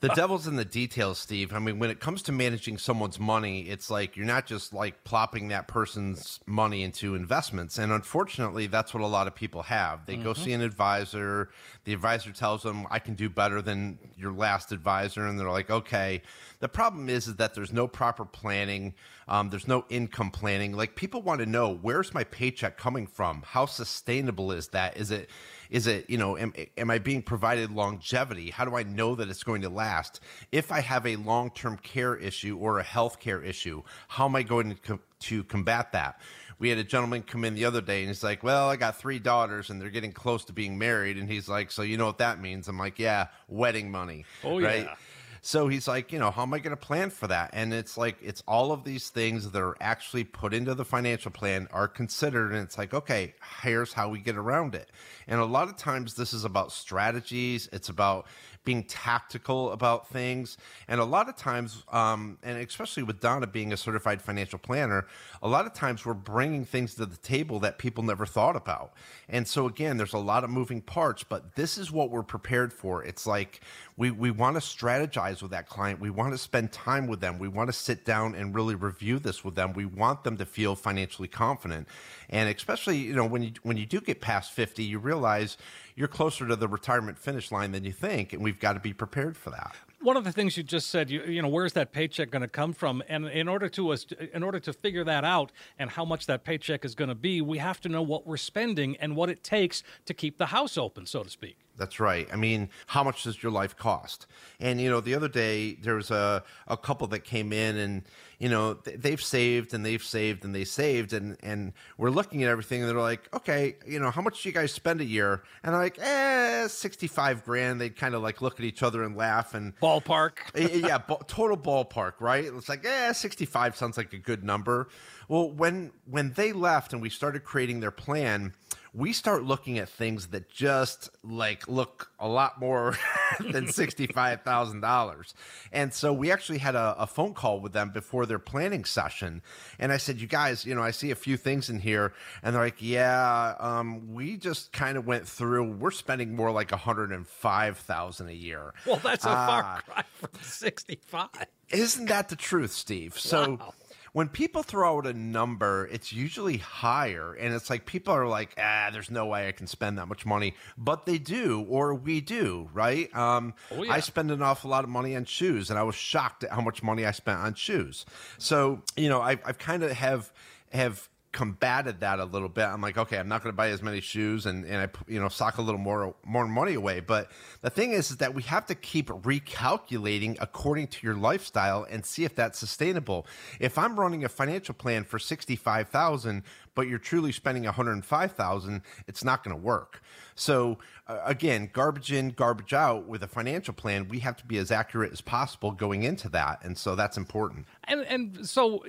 the 0.00 0.10
devil's 0.10 0.46
in 0.46 0.54
the 0.54 0.64
details, 0.64 1.18
Steve. 1.18 1.52
I 1.52 1.58
mean, 1.58 1.80
when 1.80 1.90
it 1.90 1.98
comes 1.98 2.22
to 2.22 2.32
managing 2.32 2.78
someone's 2.78 3.18
money, 3.18 3.62
it's 3.62 3.90
like 3.90 4.16
you're 4.16 4.26
not 4.26 4.46
just 4.46 4.72
like 4.72 5.02
plopping 5.02 5.48
that 5.48 5.66
person's 5.66 6.38
money 6.46 6.84
into 6.84 7.16
investments. 7.16 7.78
And 7.78 7.90
unfortunately, 7.90 8.68
that's 8.68 8.94
what 8.94 9.02
a 9.02 9.08
lot 9.08 9.26
of 9.26 9.34
people 9.34 9.62
have. 9.62 10.06
They 10.06 10.16
go 10.16 10.34
see 10.34 10.52
an 10.52 10.60
advisor. 10.60 11.50
The 11.84 11.92
advisor 11.92 12.30
tells 12.30 12.62
them, 12.62 12.86
I 12.90 13.00
can 13.00 13.14
do 13.14 13.28
better 13.28 13.60
than 13.60 13.98
your 14.16 14.32
last 14.32 14.70
advisor. 14.70 15.26
And 15.26 15.38
they're 15.38 15.50
like, 15.50 15.70
okay. 15.70 16.22
The 16.60 16.68
problem 16.68 17.08
is, 17.08 17.26
is 17.26 17.36
that 17.36 17.54
there's 17.54 17.72
no 17.72 17.88
proper 17.88 18.24
planning. 18.24 18.94
Um, 19.26 19.50
there's 19.50 19.66
no 19.66 19.84
income 19.88 20.30
planning. 20.30 20.72
Like 20.76 20.94
people 20.94 21.22
want 21.22 21.40
to 21.40 21.46
know, 21.46 21.76
where's 21.82 22.14
my 22.14 22.22
paycheck 22.22 22.76
coming 22.76 23.06
from? 23.06 23.42
How 23.44 23.66
sustainable 23.66 24.52
is 24.52 24.68
that? 24.68 24.96
Is 24.96 25.10
it, 25.10 25.30
is 25.70 25.86
it, 25.86 26.10
you 26.10 26.18
know, 26.18 26.36
am, 26.36 26.52
am 26.76 26.90
I 26.90 26.98
being 26.98 27.22
provided 27.22 27.70
longevity? 27.70 28.50
How 28.50 28.64
do 28.64 28.76
I 28.76 28.82
know 28.82 29.14
that 29.14 29.28
it's 29.28 29.42
going 29.44 29.62
to 29.62 29.68
last? 29.68 30.20
If 30.52 30.72
I 30.72 30.80
have 30.80 31.06
a 31.06 31.16
long 31.16 31.50
term 31.50 31.76
care 31.76 32.16
issue 32.16 32.58
or 32.58 32.78
a 32.78 32.82
health 32.82 33.20
care 33.20 33.42
issue, 33.42 33.82
how 34.08 34.26
am 34.26 34.36
I 34.36 34.42
going 34.42 34.70
to, 34.70 34.74
co- 34.76 35.00
to 35.20 35.44
combat 35.44 35.92
that? 35.92 36.20
We 36.58 36.68
had 36.68 36.78
a 36.78 36.84
gentleman 36.84 37.22
come 37.22 37.44
in 37.44 37.54
the 37.54 37.64
other 37.64 37.80
day 37.80 38.00
and 38.00 38.08
he's 38.08 38.22
like, 38.22 38.42
Well, 38.42 38.68
I 38.68 38.76
got 38.76 38.98
three 38.98 39.18
daughters 39.18 39.70
and 39.70 39.80
they're 39.80 39.88
getting 39.88 40.12
close 40.12 40.44
to 40.46 40.52
being 40.52 40.76
married. 40.76 41.16
And 41.16 41.30
he's 41.30 41.48
like, 41.48 41.70
So 41.70 41.80
you 41.82 41.96
know 41.96 42.06
what 42.06 42.18
that 42.18 42.40
means? 42.40 42.68
I'm 42.68 42.76
like, 42.78 42.98
Yeah, 42.98 43.28
wedding 43.48 43.90
money. 43.90 44.26
Oh, 44.44 44.60
right? 44.60 44.84
yeah. 44.84 44.94
So 45.42 45.68
he's 45.68 45.88
like, 45.88 46.12
you 46.12 46.18
know, 46.18 46.30
how 46.30 46.42
am 46.42 46.52
I 46.52 46.58
going 46.58 46.76
to 46.76 46.76
plan 46.76 47.10
for 47.10 47.26
that? 47.28 47.50
And 47.52 47.72
it's 47.72 47.96
like, 47.96 48.16
it's 48.22 48.42
all 48.46 48.72
of 48.72 48.84
these 48.84 49.08
things 49.08 49.50
that 49.50 49.60
are 49.60 49.76
actually 49.80 50.24
put 50.24 50.52
into 50.52 50.74
the 50.74 50.84
financial 50.84 51.30
plan 51.30 51.66
are 51.72 51.88
considered. 51.88 52.52
And 52.52 52.62
it's 52.62 52.76
like, 52.76 52.92
okay, 52.92 53.34
here's 53.62 53.94
how 53.94 54.10
we 54.10 54.18
get 54.18 54.36
around 54.36 54.74
it. 54.74 54.90
And 55.26 55.40
a 55.40 55.46
lot 55.46 55.68
of 55.68 55.76
times 55.76 56.14
this 56.14 56.34
is 56.34 56.44
about 56.44 56.72
strategies, 56.72 57.68
it's 57.72 57.88
about 57.88 58.26
being 58.64 58.84
tactical 58.84 59.72
about 59.72 60.08
things. 60.08 60.58
And 60.86 61.00
a 61.00 61.04
lot 61.04 61.28
of 61.28 61.36
times, 61.36 61.82
um, 61.92 62.38
and 62.42 62.58
especially 62.58 63.02
with 63.02 63.20
Donna 63.20 63.46
being 63.46 63.72
a 63.72 63.76
certified 63.76 64.20
financial 64.20 64.58
planner, 64.58 65.06
a 65.42 65.48
lot 65.48 65.66
of 65.66 65.72
times 65.72 66.04
we're 66.04 66.14
bringing 66.14 66.64
things 66.64 66.94
to 66.96 67.06
the 67.06 67.16
table 67.16 67.58
that 67.60 67.78
people 67.78 68.04
never 68.04 68.26
thought 68.26 68.56
about. 68.56 68.92
And 69.28 69.46
so, 69.46 69.66
again, 69.66 69.96
there's 69.96 70.12
a 70.12 70.18
lot 70.18 70.44
of 70.44 70.50
moving 70.50 70.82
parts, 70.82 71.24
but 71.24 71.54
this 71.54 71.78
is 71.78 71.90
what 71.90 72.10
we're 72.10 72.22
prepared 72.22 72.72
for. 72.72 73.02
It's 73.02 73.26
like 73.26 73.60
we, 73.96 74.10
we 74.10 74.30
want 74.30 74.56
to 74.56 74.60
strategize 74.60 75.40
with 75.42 75.52
that 75.52 75.68
client. 75.68 76.00
We 76.00 76.10
want 76.10 76.32
to 76.32 76.38
spend 76.38 76.72
time 76.72 77.06
with 77.06 77.20
them. 77.20 77.38
We 77.38 77.48
want 77.48 77.68
to 77.68 77.72
sit 77.72 78.04
down 78.04 78.34
and 78.34 78.54
really 78.54 78.74
review 78.74 79.18
this 79.18 79.44
with 79.44 79.54
them. 79.54 79.72
We 79.72 79.86
want 79.86 80.24
them 80.24 80.36
to 80.36 80.44
feel 80.44 80.74
financially 80.74 81.28
confident. 81.28 81.88
And 82.28 82.48
especially, 82.54 82.98
you 82.98 83.14
know, 83.14 83.26
when 83.26 83.42
you 83.42 83.52
when 83.62 83.76
you 83.76 83.86
do 83.86 84.00
get 84.00 84.20
past 84.20 84.52
50, 84.52 84.82
you 84.82 84.98
realize 84.98 85.56
you're 85.96 86.08
closer 86.08 86.46
to 86.46 86.56
the 86.56 86.68
retirement 86.68 87.18
finish 87.18 87.52
line 87.52 87.72
than 87.72 87.84
you 87.84 87.92
think, 87.92 88.32
and 88.32 88.42
we've 88.50 88.58
got 88.58 88.72
to 88.72 88.80
be 88.80 88.92
prepared 88.92 89.36
for 89.36 89.50
that. 89.50 89.76
One 90.02 90.16
of 90.16 90.24
the 90.24 90.32
things 90.32 90.56
you 90.56 90.64
just 90.64 90.90
said, 90.90 91.08
you, 91.08 91.22
you 91.22 91.40
know, 91.40 91.46
where's 91.48 91.74
that 91.74 91.92
paycheck 91.92 92.30
going 92.30 92.42
to 92.42 92.48
come 92.48 92.72
from? 92.72 93.00
And 93.08 93.26
in 93.28 93.46
order 93.46 93.68
to 93.68 93.90
us, 93.90 94.06
in 94.34 94.42
order 94.42 94.58
to 94.58 94.72
figure 94.72 95.04
that 95.04 95.24
out 95.24 95.52
and 95.78 95.90
how 95.90 96.04
much 96.04 96.26
that 96.26 96.42
paycheck 96.42 96.84
is 96.84 96.96
going 96.96 97.10
to 97.10 97.14
be, 97.14 97.40
we 97.42 97.58
have 97.58 97.80
to 97.82 97.88
know 97.88 98.02
what 98.02 98.26
we're 98.26 98.38
spending 98.38 98.96
and 98.96 99.14
what 99.14 99.30
it 99.30 99.44
takes 99.44 99.84
to 100.06 100.14
keep 100.14 100.38
the 100.38 100.46
house 100.46 100.76
open, 100.76 101.06
so 101.06 101.22
to 101.22 101.30
speak. 101.30 101.58
That's 101.80 101.98
right. 101.98 102.28
I 102.30 102.36
mean, 102.36 102.68
how 102.88 103.02
much 103.02 103.24
does 103.24 103.42
your 103.42 103.50
life 103.50 103.74
cost? 103.74 104.26
And 104.60 104.78
you 104.78 104.90
know, 104.90 105.00
the 105.00 105.14
other 105.14 105.28
day 105.28 105.76
there 105.80 105.94
was 105.94 106.10
a 106.10 106.44
a 106.68 106.76
couple 106.76 107.06
that 107.06 107.20
came 107.24 107.54
in, 107.54 107.78
and 107.78 108.02
you 108.38 108.50
know, 108.50 108.74
they've 108.74 109.20
saved 109.20 109.72
and 109.72 109.84
they've 109.84 110.02
saved 110.02 110.44
and 110.44 110.54
they 110.54 110.64
saved, 110.64 111.14
and 111.14 111.38
and 111.42 111.72
we're 111.96 112.10
looking 112.10 112.42
at 112.42 112.50
everything, 112.50 112.82
and 112.82 112.90
they're 112.90 112.98
like, 112.98 113.34
okay, 113.34 113.76
you 113.86 113.98
know, 113.98 114.10
how 114.10 114.20
much 114.20 114.42
do 114.42 114.48
you 114.50 114.52
guys 114.52 114.72
spend 114.72 115.00
a 115.00 115.04
year? 115.04 115.42
And 115.64 115.74
I'm 115.74 115.80
like, 115.80 115.98
eh, 115.98 116.68
sixty 116.68 117.06
five 117.06 117.46
grand. 117.46 117.80
They'd 117.80 117.96
kind 117.96 118.14
of 118.14 118.22
like 118.22 118.42
look 118.42 118.60
at 118.60 118.66
each 118.66 118.82
other 118.82 119.02
and 119.02 119.16
laugh, 119.16 119.54
and 119.54 119.74
Ballpark. 119.80 120.32
yeah, 120.54 120.98
total 121.26 121.56
ballpark, 121.56 122.14
right? 122.20 122.44
It's 122.44 122.68
like, 122.68 122.84
eh, 122.84 123.12
65 123.12 123.74
sounds 123.76 123.96
like 123.96 124.12
a 124.12 124.18
good 124.18 124.44
number. 124.44 124.88
Well, 125.28 125.50
when 125.50 125.92
when 126.04 126.32
they 126.32 126.52
left 126.52 126.92
and 126.92 127.00
we 127.00 127.08
started 127.08 127.44
creating 127.44 127.80
their 127.80 127.90
plan, 127.90 128.52
we 128.92 129.12
start 129.12 129.44
looking 129.44 129.78
at 129.78 129.88
things 129.88 130.28
that 130.28 130.50
just 130.50 131.10
like 131.22 131.68
look 131.68 132.10
a 132.18 132.26
lot 132.28 132.58
more 132.60 132.96
than 133.40 133.66
$65,000. 133.66 135.34
And 135.72 135.92
so 135.94 136.12
we 136.12 136.30
actually 136.32 136.58
had 136.58 136.74
a, 136.74 136.96
a 136.98 137.06
phone 137.06 137.34
call 137.34 137.60
with 137.60 137.72
them 137.72 137.90
before 137.90 138.26
their 138.26 138.38
planning 138.38 138.84
session. 138.84 139.42
And 139.78 139.92
I 139.92 139.96
said, 139.96 140.20
you 140.20 140.26
guys, 140.26 140.64
you 140.64 140.74
know, 140.74 140.82
I 140.82 140.90
see 140.90 141.10
a 141.10 141.14
few 141.16 141.36
things 141.36 141.70
in 141.70 141.78
here. 141.80 142.12
And 142.42 142.54
they're 142.54 142.62
like, 142.64 142.76
yeah, 142.80 143.54
um, 143.60 144.12
we 144.12 144.36
just 144.36 144.72
kind 144.72 144.96
of 144.96 145.06
went 145.06 145.28
through, 145.28 145.70
we're 145.72 145.90
spending 145.90 146.34
more 146.34 146.50
like 146.50 146.70
105,000 146.72 148.28
a 148.28 148.32
year. 148.32 148.74
Well, 148.86 148.96
that's 149.02 149.24
a 149.24 149.28
Ah. 149.28 149.46
far 149.46 149.82
cry 149.82 150.04
from 150.14 150.30
65. 150.42 151.28
Isn't 151.70 152.06
that 152.06 152.28
the 152.28 152.36
truth, 152.36 152.72
Steve? 152.72 153.18
So 153.18 153.56
Wow. 153.60 153.74
When 154.12 154.28
people 154.28 154.62
throw 154.62 154.98
out 154.98 155.06
a 155.06 155.12
number, 155.12 155.88
it's 155.92 156.12
usually 156.12 156.56
higher. 156.56 157.34
And 157.34 157.54
it's 157.54 157.70
like 157.70 157.86
people 157.86 158.14
are 158.14 158.26
like, 158.26 158.54
ah, 158.58 158.88
there's 158.92 159.10
no 159.10 159.26
way 159.26 159.48
I 159.48 159.52
can 159.52 159.66
spend 159.66 159.98
that 159.98 160.06
much 160.06 160.24
money. 160.26 160.54
But 160.76 161.06
they 161.06 161.18
do, 161.18 161.64
or 161.68 161.94
we 161.94 162.20
do, 162.20 162.68
right? 162.72 163.14
Um, 163.14 163.54
Oh, 163.70 163.82
yeah. 163.82 163.92
I 163.92 164.00
spend 164.00 164.30
an 164.30 164.42
awful 164.42 164.70
lot 164.70 164.84
of 164.84 164.90
money 164.90 165.14
on 165.14 165.24
shoes, 165.24 165.70
and 165.70 165.78
I 165.78 165.82
was 165.82 165.94
shocked 165.94 166.44
at 166.44 166.50
how 166.50 166.60
much 166.60 166.82
money 166.82 167.04
I 167.06 167.10
spent 167.12 167.38
on 167.38 167.54
shoes. 167.54 168.04
So, 168.38 168.82
you 168.96 169.08
know, 169.08 169.20
I, 169.20 169.38
I've 169.44 169.58
kind 169.58 169.82
of 169.82 169.92
have 169.92 170.32
have 170.72 171.08
combated 171.32 172.00
that 172.00 172.18
a 172.18 172.24
little 172.24 172.48
bit. 172.48 172.64
I'm 172.64 172.80
like, 172.80 172.98
okay, 172.98 173.16
I'm 173.16 173.28
not 173.28 173.42
going 173.42 173.52
to 173.52 173.56
buy 173.56 173.68
as 173.68 173.82
many 173.82 174.00
shoes 174.00 174.46
and, 174.46 174.64
and 174.64 174.82
I, 174.82 174.88
you 175.06 175.20
know, 175.20 175.28
sock 175.28 175.58
a 175.58 175.62
little 175.62 175.80
more, 175.80 176.14
more 176.24 176.46
money 176.48 176.74
away. 176.74 177.00
But 177.00 177.30
the 177.60 177.70
thing 177.70 177.92
is, 177.92 178.10
is 178.10 178.16
that 178.16 178.34
we 178.34 178.42
have 178.42 178.66
to 178.66 178.74
keep 178.74 179.08
recalculating 179.08 180.36
according 180.40 180.88
to 180.88 181.06
your 181.06 181.14
lifestyle 181.14 181.86
and 181.88 182.04
see 182.04 182.24
if 182.24 182.34
that's 182.34 182.58
sustainable. 182.58 183.26
If 183.60 183.78
I'm 183.78 183.98
running 183.98 184.24
a 184.24 184.28
financial 184.28 184.74
plan 184.74 185.04
for 185.04 185.20
65,000, 185.20 186.42
but 186.74 186.88
you're 186.88 186.98
truly 186.98 187.30
spending 187.30 187.64
105,000, 187.64 188.82
it's 189.06 189.22
not 189.22 189.44
going 189.44 189.56
to 189.56 189.62
work. 189.62 190.02
So 190.34 190.78
uh, 191.06 191.20
again, 191.24 191.70
garbage 191.72 192.12
in, 192.12 192.30
garbage 192.30 192.72
out 192.72 193.06
with 193.06 193.22
a 193.22 193.28
financial 193.28 193.74
plan, 193.74 194.08
we 194.08 194.18
have 194.20 194.36
to 194.38 194.46
be 194.46 194.58
as 194.58 194.72
accurate 194.72 195.12
as 195.12 195.20
possible 195.20 195.70
going 195.70 196.02
into 196.02 196.28
that. 196.30 196.64
And 196.64 196.76
so 196.76 196.96
that's 196.96 197.16
important. 197.16 197.66
And 197.84 198.00
and 198.06 198.48
so 198.48 198.84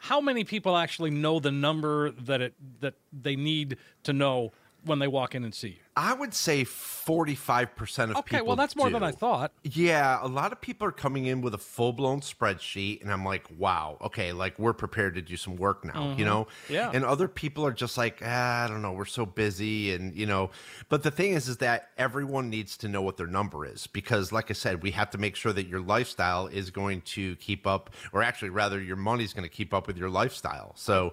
how 0.00 0.20
many 0.20 0.44
people 0.44 0.76
actually 0.76 1.10
know 1.10 1.38
the 1.38 1.52
number 1.52 2.10
that 2.10 2.40
it 2.40 2.54
that 2.80 2.94
they 3.12 3.36
need 3.36 3.76
to 4.02 4.12
know 4.12 4.52
when 4.84 4.98
they 4.98 5.08
walk 5.08 5.34
in 5.34 5.44
and 5.44 5.54
see 5.54 5.68
you? 5.68 5.74
I 5.96 6.14
would 6.14 6.32
say 6.32 6.64
45% 6.64 8.10
of 8.10 8.10
Okay, 8.10 8.22
people 8.22 8.36
Okay, 8.36 8.40
well 8.42 8.56
that's 8.56 8.76
more 8.76 8.88
than. 8.88 9.02
I 9.02 9.10
thought. 9.10 9.52
Yeah, 9.62 10.18
a 10.22 10.28
lot 10.28 10.52
of 10.52 10.60
people 10.60 10.86
are 10.86 10.92
coming 10.92 11.26
in 11.26 11.40
with 11.42 11.52
a 11.52 11.58
full 11.58 11.92
blown 11.92 12.20
spreadsheet, 12.20 13.02
and 13.02 13.12
I'm 13.12 13.24
like, 13.24 13.44
wow, 13.58 13.98
okay, 14.00 14.32
like 14.32 14.58
we're 14.58 14.72
prepared 14.72 15.14
to 15.16 15.22
do 15.22 15.36
some 15.36 15.56
work 15.56 15.84
now, 15.84 16.14
you 16.16 16.24
know? 16.24 16.44
Mm-hmm. 16.44 16.72
Yeah. 16.72 16.90
And 16.94 17.04
other 17.04 17.28
people 17.28 17.66
are 17.66 17.72
just 17.72 17.98
like, 17.98 18.22
ah, 18.24 18.64
I 18.64 18.68
don't 18.68 18.82
know, 18.82 18.92
we're 18.92 19.04
so 19.04 19.26
busy, 19.26 19.92
and 19.92 20.14
you 20.14 20.26
know. 20.26 20.50
But 20.88 21.02
the 21.02 21.10
thing 21.10 21.32
is, 21.32 21.48
is 21.48 21.58
that 21.58 21.90
everyone 21.98 22.48
needs 22.48 22.76
to 22.78 22.88
know 22.88 23.02
what 23.02 23.16
their 23.16 23.26
number 23.26 23.66
is 23.66 23.86
because, 23.86 24.32
like 24.32 24.50
I 24.50 24.54
said, 24.54 24.82
we 24.82 24.92
have 24.92 25.10
to 25.10 25.18
make 25.18 25.36
sure 25.36 25.52
that 25.52 25.66
your 25.66 25.80
lifestyle 25.80 26.46
is 26.46 26.70
going 26.70 27.02
to 27.02 27.36
keep 27.36 27.66
up, 27.66 27.90
or 28.12 28.22
actually, 28.22 28.50
rather, 28.50 28.80
your 28.80 28.96
money's 28.96 29.32
going 29.32 29.48
to 29.48 29.54
keep 29.54 29.74
up 29.74 29.86
with 29.86 29.98
your 29.98 30.10
lifestyle. 30.10 30.72
So. 30.76 31.12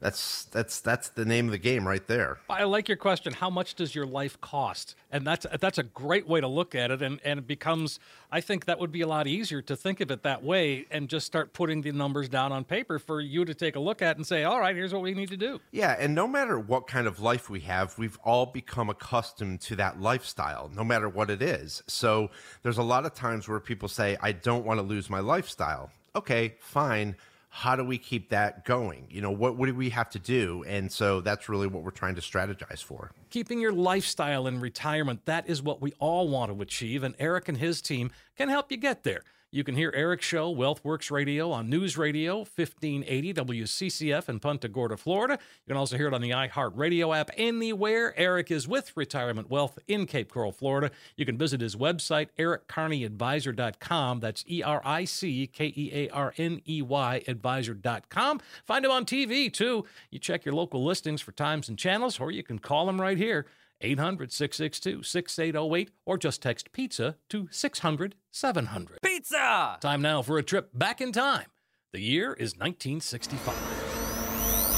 That's 0.00 0.44
that's 0.44 0.80
that's 0.80 1.08
the 1.08 1.24
name 1.24 1.46
of 1.46 1.52
the 1.52 1.58
game 1.58 1.86
right 1.86 2.06
there. 2.06 2.38
I 2.50 2.64
like 2.64 2.88
your 2.88 2.96
question. 2.96 3.32
How 3.32 3.50
much 3.50 3.74
does 3.74 3.94
your 3.94 4.06
life 4.06 4.40
cost? 4.40 4.94
And 5.10 5.26
that's 5.26 5.46
that's 5.60 5.78
a 5.78 5.82
great 5.82 6.28
way 6.28 6.40
to 6.40 6.48
look 6.48 6.74
at 6.74 6.90
it. 6.90 7.02
And 7.02 7.20
and 7.24 7.38
it 7.38 7.46
becomes. 7.46 7.98
I 8.30 8.40
think 8.40 8.66
that 8.66 8.78
would 8.78 8.92
be 8.92 9.02
a 9.02 9.06
lot 9.06 9.26
easier 9.26 9.62
to 9.62 9.76
think 9.76 10.00
of 10.00 10.10
it 10.10 10.22
that 10.24 10.42
way 10.42 10.86
and 10.90 11.08
just 11.08 11.26
start 11.26 11.52
putting 11.52 11.80
the 11.80 11.92
numbers 11.92 12.28
down 12.28 12.52
on 12.52 12.64
paper 12.64 12.98
for 12.98 13.20
you 13.20 13.44
to 13.44 13.54
take 13.54 13.76
a 13.76 13.80
look 13.80 14.02
at 14.02 14.16
and 14.16 14.26
say, 14.26 14.44
all 14.44 14.60
right, 14.60 14.74
here's 14.74 14.92
what 14.92 15.02
we 15.02 15.14
need 15.14 15.28
to 15.28 15.36
do. 15.36 15.60
Yeah, 15.70 15.96
and 15.98 16.14
no 16.14 16.26
matter 16.26 16.58
what 16.58 16.86
kind 16.88 17.06
of 17.06 17.20
life 17.20 17.48
we 17.48 17.60
have, 17.60 17.96
we've 17.98 18.18
all 18.24 18.46
become 18.46 18.90
accustomed 18.90 19.60
to 19.62 19.76
that 19.76 20.00
lifestyle, 20.00 20.70
no 20.74 20.82
matter 20.82 21.08
what 21.08 21.30
it 21.30 21.40
is. 21.40 21.82
So 21.86 22.30
there's 22.62 22.78
a 22.78 22.82
lot 22.82 23.06
of 23.06 23.14
times 23.14 23.48
where 23.48 23.60
people 23.60 23.88
say, 23.88 24.16
I 24.20 24.32
don't 24.32 24.66
want 24.66 24.78
to 24.78 24.82
lose 24.82 25.08
my 25.08 25.20
lifestyle. 25.20 25.90
Okay, 26.16 26.56
fine. 26.58 27.14
How 27.56 27.74
do 27.74 27.82
we 27.82 27.96
keep 27.96 28.28
that 28.28 28.66
going? 28.66 29.06
You 29.08 29.22
know, 29.22 29.30
what, 29.30 29.56
what 29.56 29.64
do 29.64 29.74
we 29.74 29.88
have 29.88 30.10
to 30.10 30.18
do? 30.18 30.62
And 30.68 30.92
so 30.92 31.22
that's 31.22 31.48
really 31.48 31.66
what 31.66 31.84
we're 31.84 31.90
trying 31.90 32.14
to 32.16 32.20
strategize 32.20 32.82
for. 32.82 33.12
Keeping 33.30 33.60
your 33.60 33.72
lifestyle 33.72 34.46
in 34.46 34.60
retirement, 34.60 35.24
that 35.24 35.48
is 35.48 35.62
what 35.62 35.80
we 35.80 35.94
all 35.98 36.28
want 36.28 36.54
to 36.54 36.60
achieve, 36.60 37.02
and 37.02 37.14
Eric 37.18 37.48
and 37.48 37.56
his 37.56 37.80
team 37.80 38.10
can 38.36 38.50
help 38.50 38.70
you 38.70 38.76
get 38.76 39.04
there. 39.04 39.22
You 39.56 39.64
can 39.64 39.74
hear 39.74 39.90
Eric's 39.96 40.26
show, 40.26 40.54
WealthWorks 40.54 41.10
Radio, 41.10 41.50
on 41.50 41.70
News 41.70 41.96
Radio 41.96 42.40
1580 42.40 43.32
WCCF 43.32 44.28
in 44.28 44.38
Punta 44.38 44.68
Gorda, 44.68 44.98
Florida. 44.98 45.38
You 45.64 45.70
can 45.70 45.78
also 45.78 45.96
hear 45.96 46.08
it 46.08 46.12
on 46.12 46.20
the 46.20 46.28
iHeartRadio 46.28 47.16
app 47.16 47.30
anywhere. 47.38 48.12
Eric 48.18 48.50
is 48.50 48.68
with 48.68 48.94
Retirement 48.94 49.48
Wealth 49.48 49.78
in 49.88 50.04
Cape 50.04 50.30
Coral, 50.30 50.52
Florida. 50.52 50.90
You 51.16 51.24
can 51.24 51.38
visit 51.38 51.62
his 51.62 51.74
website, 51.74 52.28
erickearneyadvisor.com. 52.38 54.20
That's 54.20 54.44
E 54.46 54.62
R 54.62 54.82
I 54.84 55.06
C 55.06 55.46
K 55.46 55.72
E 55.74 55.90
A 55.90 56.10
R 56.10 56.34
N 56.36 56.60
E 56.68 56.82
Y 56.82 57.24
advisor.com. 57.26 58.40
Find 58.66 58.84
him 58.84 58.90
on 58.90 59.06
TV, 59.06 59.50
too. 59.50 59.86
You 60.10 60.18
check 60.18 60.44
your 60.44 60.54
local 60.54 60.84
listings 60.84 61.22
for 61.22 61.32
times 61.32 61.70
and 61.70 61.78
channels, 61.78 62.20
or 62.20 62.30
you 62.30 62.42
can 62.42 62.58
call 62.58 62.90
him 62.90 63.00
right 63.00 63.16
here. 63.16 63.46
800 63.80 64.32
662 64.32 65.02
6808 65.02 65.90
or 66.04 66.18
just 66.18 66.42
text 66.42 66.72
pizza 66.72 67.16
to 67.28 67.48
600 67.50 68.14
700. 68.30 69.02
Pizza! 69.02 69.78
Time 69.80 70.02
now 70.02 70.22
for 70.22 70.38
a 70.38 70.42
trip 70.42 70.70
back 70.74 71.00
in 71.00 71.12
time. 71.12 71.46
The 71.92 72.00
year 72.00 72.32
is 72.32 72.54
1965. 72.56 73.54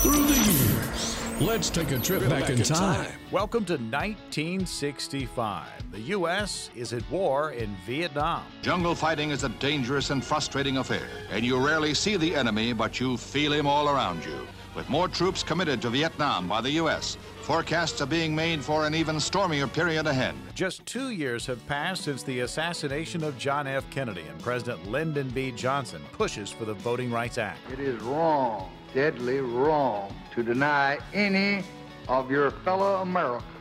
Through 0.02 0.26
the 0.26 0.34
years, 0.52 1.16
let's 1.40 1.70
take 1.70 1.90
a 1.90 1.98
trip, 1.98 2.28
back, 2.28 2.50
in 2.50 2.62
time. 2.62 3.10
Welcome 3.32 3.64
to 3.64 3.72
1965. 3.72 5.66
The 5.90 6.00
U.S. 6.00 6.70
is 6.76 6.92
at 6.92 7.10
war 7.10 7.50
in 7.50 7.74
Vietnam. 7.84 8.44
Jungle 8.62 8.94
fighting 8.94 9.30
is 9.30 9.42
a 9.42 9.48
dangerous 9.48 10.10
and 10.10 10.24
frustrating 10.24 10.76
affair, 10.76 11.08
and 11.32 11.44
you 11.44 11.58
rarely 11.58 11.94
see 11.94 12.16
the 12.16 12.36
enemy, 12.36 12.72
but 12.72 13.00
you 13.00 13.16
feel 13.16 13.52
him 13.52 13.66
all 13.66 13.88
around 13.88 14.24
you. 14.24 14.46
With 14.74 14.88
more 14.88 15.08
troops 15.08 15.42
committed 15.42 15.82
to 15.82 15.90
Vietnam 15.90 16.48
by 16.48 16.60
the 16.60 16.70
U.S., 16.72 17.16
forecasts 17.42 18.00
are 18.00 18.06
being 18.06 18.34
made 18.34 18.62
for 18.62 18.86
an 18.86 18.94
even 18.94 19.18
stormier 19.18 19.66
period 19.66 20.06
ahead. 20.06 20.34
Just 20.54 20.84
two 20.86 21.10
years 21.10 21.46
have 21.46 21.66
passed 21.66 22.04
since 22.04 22.22
the 22.22 22.40
assassination 22.40 23.24
of 23.24 23.38
John 23.38 23.66
F. 23.66 23.88
Kennedy, 23.90 24.22
and 24.28 24.40
President 24.40 24.90
Lyndon 24.90 25.28
B. 25.30 25.50
Johnson 25.52 26.02
pushes 26.12 26.50
for 26.50 26.64
the 26.64 26.74
Voting 26.74 27.10
Rights 27.10 27.38
Act. 27.38 27.58
It 27.72 27.80
is 27.80 28.00
wrong, 28.02 28.70
deadly 28.94 29.40
wrong, 29.40 30.14
to 30.34 30.42
deny 30.42 30.98
any 31.12 31.64
of 32.08 32.30
your 32.30 32.50
fellow 32.50 33.02
Americans 33.02 33.52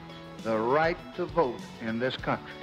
the 0.43 0.57
right 0.57 0.97
to 1.15 1.25
vote 1.25 1.59
in 1.81 1.99
this 1.99 2.15
country. 2.15 2.53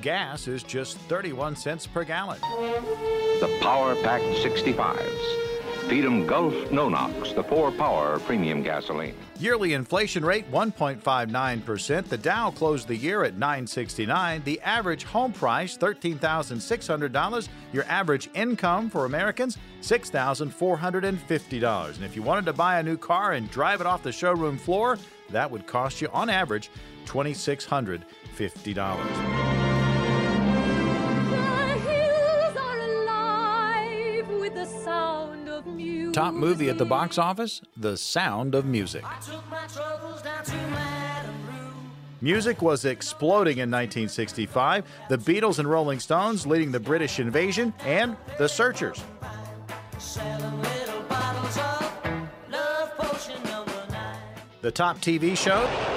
Gas 0.00 0.48
is 0.48 0.62
just 0.62 0.98
31 0.98 1.56
cents 1.56 1.86
per 1.86 2.04
gallon. 2.04 2.38
The 2.40 3.58
Power 3.60 3.94
Pack 3.96 4.20
65s. 4.20 5.43
Feed 5.88 6.04
'em 6.04 6.26
Gulf 6.26 6.70
No 6.70 6.88
Nox, 6.88 7.32
the 7.32 7.42
4 7.44 7.70
Power 7.72 8.18
premium 8.20 8.62
gasoline. 8.62 9.14
Yearly 9.38 9.74
inflation 9.74 10.24
rate 10.24 10.50
1.59%. 10.50 12.08
The 12.08 12.16
Dow 12.16 12.50
closed 12.50 12.88
the 12.88 12.96
year 12.96 13.22
at 13.22 13.36
969. 13.36 14.42
The 14.44 14.60
average 14.62 15.04
home 15.04 15.32
price 15.32 15.76
$13,600. 15.76 17.48
Your 17.72 17.84
average 17.84 18.30
income 18.34 18.88
for 18.88 19.04
Americans 19.04 19.58
$6,450. 19.82 21.96
And 21.96 22.04
if 22.04 22.16
you 22.16 22.22
wanted 22.22 22.46
to 22.46 22.54
buy 22.54 22.78
a 22.78 22.82
new 22.82 22.96
car 22.96 23.32
and 23.32 23.50
drive 23.50 23.80
it 23.80 23.86
off 23.86 24.02
the 24.02 24.12
showroom 24.12 24.56
floor, 24.56 24.98
that 25.30 25.50
would 25.50 25.66
cost 25.66 26.00
you 26.00 26.08
on 26.12 26.30
average 26.30 26.70
$2,650. 27.06 29.63
Top 36.14 36.32
movie 36.32 36.70
at 36.70 36.78
the 36.78 36.84
box 36.84 37.18
office 37.18 37.60
The 37.76 37.96
Sound 37.96 38.54
of 38.54 38.64
Music. 38.66 39.02
took 39.20 39.50
my 39.50 39.66
troubles 39.66 40.22
down 40.22 40.44
to 40.44 40.52
Madame 40.52 41.34
Rue. 41.48 41.74
Music 42.20 42.62
was 42.62 42.84
exploding 42.84 43.54
in 43.54 43.68
1965. 43.68 44.84
The 45.08 45.18
Beatles 45.18 45.58
and 45.58 45.68
Rolling 45.68 45.98
Stones 45.98 46.46
leading 46.46 46.70
the 46.70 46.78
British 46.78 47.18
invasion, 47.18 47.74
and 47.80 48.16
The 48.38 48.48
Searchers. 48.48 49.02
The 54.60 54.70
top 54.70 54.98
TV 54.98 55.36
show. 55.36 55.93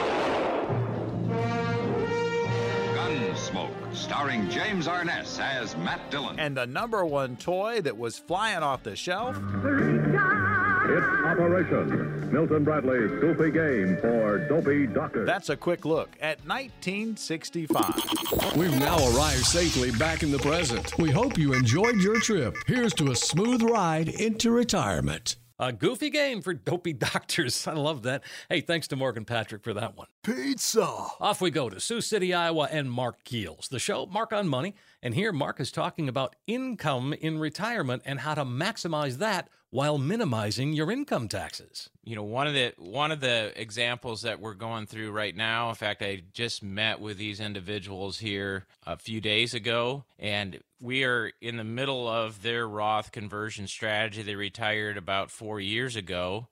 Matt 5.87 6.11
Dillon. 6.11 6.37
And 6.37 6.57
the 6.57 6.67
number 6.67 7.05
one 7.05 7.37
toy 7.37 7.79
that 7.79 7.97
was 7.97 8.19
flying 8.19 8.61
off 8.61 8.83
the 8.83 8.93
shelf. 8.93 9.37
It's 9.37 11.07
Operation 11.25 12.29
Milton 12.29 12.65
Bradley's 12.65 13.09
Goofy 13.21 13.51
Game 13.51 13.95
for 14.01 14.37
Dopey 14.49 14.87
Doctor. 14.87 15.23
That's 15.23 15.47
a 15.47 15.55
quick 15.55 15.85
look 15.85 16.09
at 16.19 16.45
1965. 16.45 18.57
We've 18.57 18.77
now 18.77 18.97
arrived 18.97 19.45
safely 19.45 19.91
back 19.91 20.23
in 20.23 20.31
the 20.31 20.39
present. 20.39 20.97
We 20.97 21.09
hope 21.09 21.37
you 21.37 21.53
enjoyed 21.53 22.01
your 22.01 22.19
trip. 22.19 22.57
Here's 22.67 22.93
to 22.95 23.11
a 23.11 23.15
smooth 23.15 23.61
ride 23.61 24.09
into 24.09 24.51
retirement. 24.51 25.37
A 25.59 25.73
goofy 25.73 26.11
game 26.11 26.43
for 26.43 26.53
dopey 26.53 26.93
doctors. 26.93 27.65
I 27.67 27.73
love 27.73 28.03
that. 28.03 28.23
Hey, 28.47 28.61
thanks 28.61 28.87
to 28.89 28.95
Morgan 28.95 29.25
Patrick 29.25 29.63
for 29.63 29.73
that 29.73 29.97
one. 29.97 30.05
Pizza. 30.21 30.83
Off 30.83 31.41
we 31.41 31.49
go 31.49 31.67
to 31.67 31.79
Sioux 31.79 31.99
City, 31.99 32.31
Iowa, 32.31 32.67
and 32.71 32.91
Mark 32.91 33.23
Keels. 33.23 33.67
The 33.67 33.79
show, 33.79 34.05
Mark 34.05 34.31
on 34.31 34.47
Money. 34.47 34.75
And 35.01 35.15
here, 35.15 35.31
Mark 35.31 35.59
is 35.59 35.71
talking 35.71 36.07
about 36.07 36.35
income 36.45 37.11
in 37.13 37.39
retirement 37.39 38.03
and 38.05 38.19
how 38.19 38.35
to 38.35 38.45
maximize 38.45 39.17
that 39.17 39.49
while 39.69 39.97
minimizing 39.97 40.73
your 40.73 40.91
income 40.91 41.27
taxes. 41.27 41.89
You 42.03 42.15
know, 42.15 42.23
one 42.23 42.47
of 42.47 42.53
the 42.53 42.73
one 42.77 43.11
of 43.11 43.19
the 43.19 43.51
examples 43.55 44.21
that 44.21 44.39
we're 44.39 44.53
going 44.53 44.85
through 44.85 45.11
right 45.11 45.35
now. 45.35 45.69
In 45.69 45.75
fact, 45.75 46.01
I 46.01 46.23
just 46.33 46.63
met 46.63 46.99
with 46.99 47.17
these 47.17 47.39
individuals 47.39 48.19
here 48.19 48.65
a 48.85 48.97
few 48.97 49.19
days 49.19 49.53
ago, 49.53 50.05
and 50.17 50.59
we 50.79 51.03
are 51.03 51.31
in 51.41 51.57
the 51.57 51.63
middle 51.63 52.07
of 52.07 52.41
their 52.43 52.67
Roth 52.67 53.11
conversion 53.11 53.67
strategy. 53.67 54.21
They 54.21 54.35
retired 54.35 54.97
about 54.97 55.31
four 55.31 55.59
years 55.59 55.95
ago. 55.95 56.47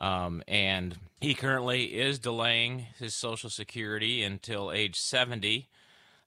Um, 0.00 0.44
and 0.46 0.96
he 1.20 1.34
currently 1.34 1.86
is 1.86 2.20
delaying 2.20 2.86
his 2.98 3.14
Social 3.14 3.50
Security 3.50 4.22
until 4.22 4.70
age 4.70 4.94
70. 4.94 5.68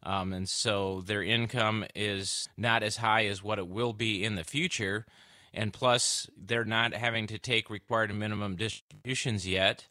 Um, 0.03 0.33
and 0.33 0.49
so 0.49 1.01
their 1.05 1.23
income 1.23 1.85
is 1.95 2.49
not 2.57 2.83
as 2.83 2.97
high 2.97 3.27
as 3.27 3.43
what 3.43 3.59
it 3.59 3.67
will 3.67 3.93
be 3.93 4.23
in 4.23 4.35
the 4.35 4.43
future. 4.43 5.05
And 5.53 5.73
plus, 5.73 6.29
they're 6.37 6.63
not 6.63 6.93
having 6.93 7.27
to 7.27 7.37
take 7.37 7.69
required 7.69 8.13
minimum 8.15 8.55
distributions 8.55 9.47
yet. 9.47 9.87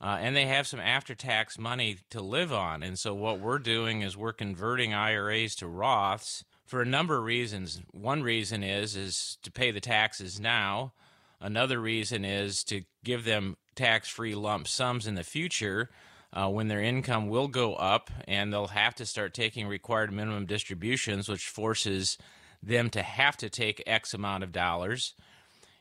Uh, 0.00 0.16
and 0.20 0.34
they 0.34 0.46
have 0.46 0.66
some 0.66 0.80
after 0.80 1.14
tax 1.14 1.58
money 1.58 1.98
to 2.08 2.22
live 2.22 2.52
on. 2.52 2.82
And 2.82 2.98
so, 2.98 3.12
what 3.12 3.40
we're 3.40 3.58
doing 3.58 4.00
is 4.02 4.16
we're 4.16 4.32
converting 4.32 4.94
IRAs 4.94 5.54
to 5.56 5.66
Roths 5.66 6.44
for 6.64 6.80
a 6.80 6.86
number 6.86 7.18
of 7.18 7.24
reasons. 7.24 7.82
One 7.90 8.22
reason 8.22 8.62
is 8.62 8.96
is 8.96 9.36
to 9.42 9.50
pay 9.50 9.72
the 9.72 9.80
taxes 9.80 10.40
now. 10.40 10.92
Another 11.40 11.80
reason 11.80 12.24
is 12.24 12.64
to 12.64 12.82
give 13.02 13.24
them 13.24 13.56
tax-free 13.74 14.34
lump 14.34 14.68
sums 14.68 15.06
in 15.06 15.16
the 15.16 15.24
future 15.24 15.90
uh, 16.32 16.48
when 16.48 16.68
their 16.68 16.80
income 16.80 17.28
will 17.28 17.48
go 17.48 17.74
up, 17.74 18.10
and 18.28 18.52
they'll 18.52 18.68
have 18.68 18.94
to 18.96 19.06
start 19.06 19.34
taking 19.34 19.66
required 19.66 20.12
minimum 20.12 20.46
distributions, 20.46 21.28
which 21.28 21.48
forces 21.48 22.18
them 22.62 22.90
to 22.90 23.02
have 23.02 23.36
to 23.38 23.50
take 23.50 23.82
X 23.86 24.14
amount 24.14 24.44
of 24.44 24.52
dollars. 24.52 25.14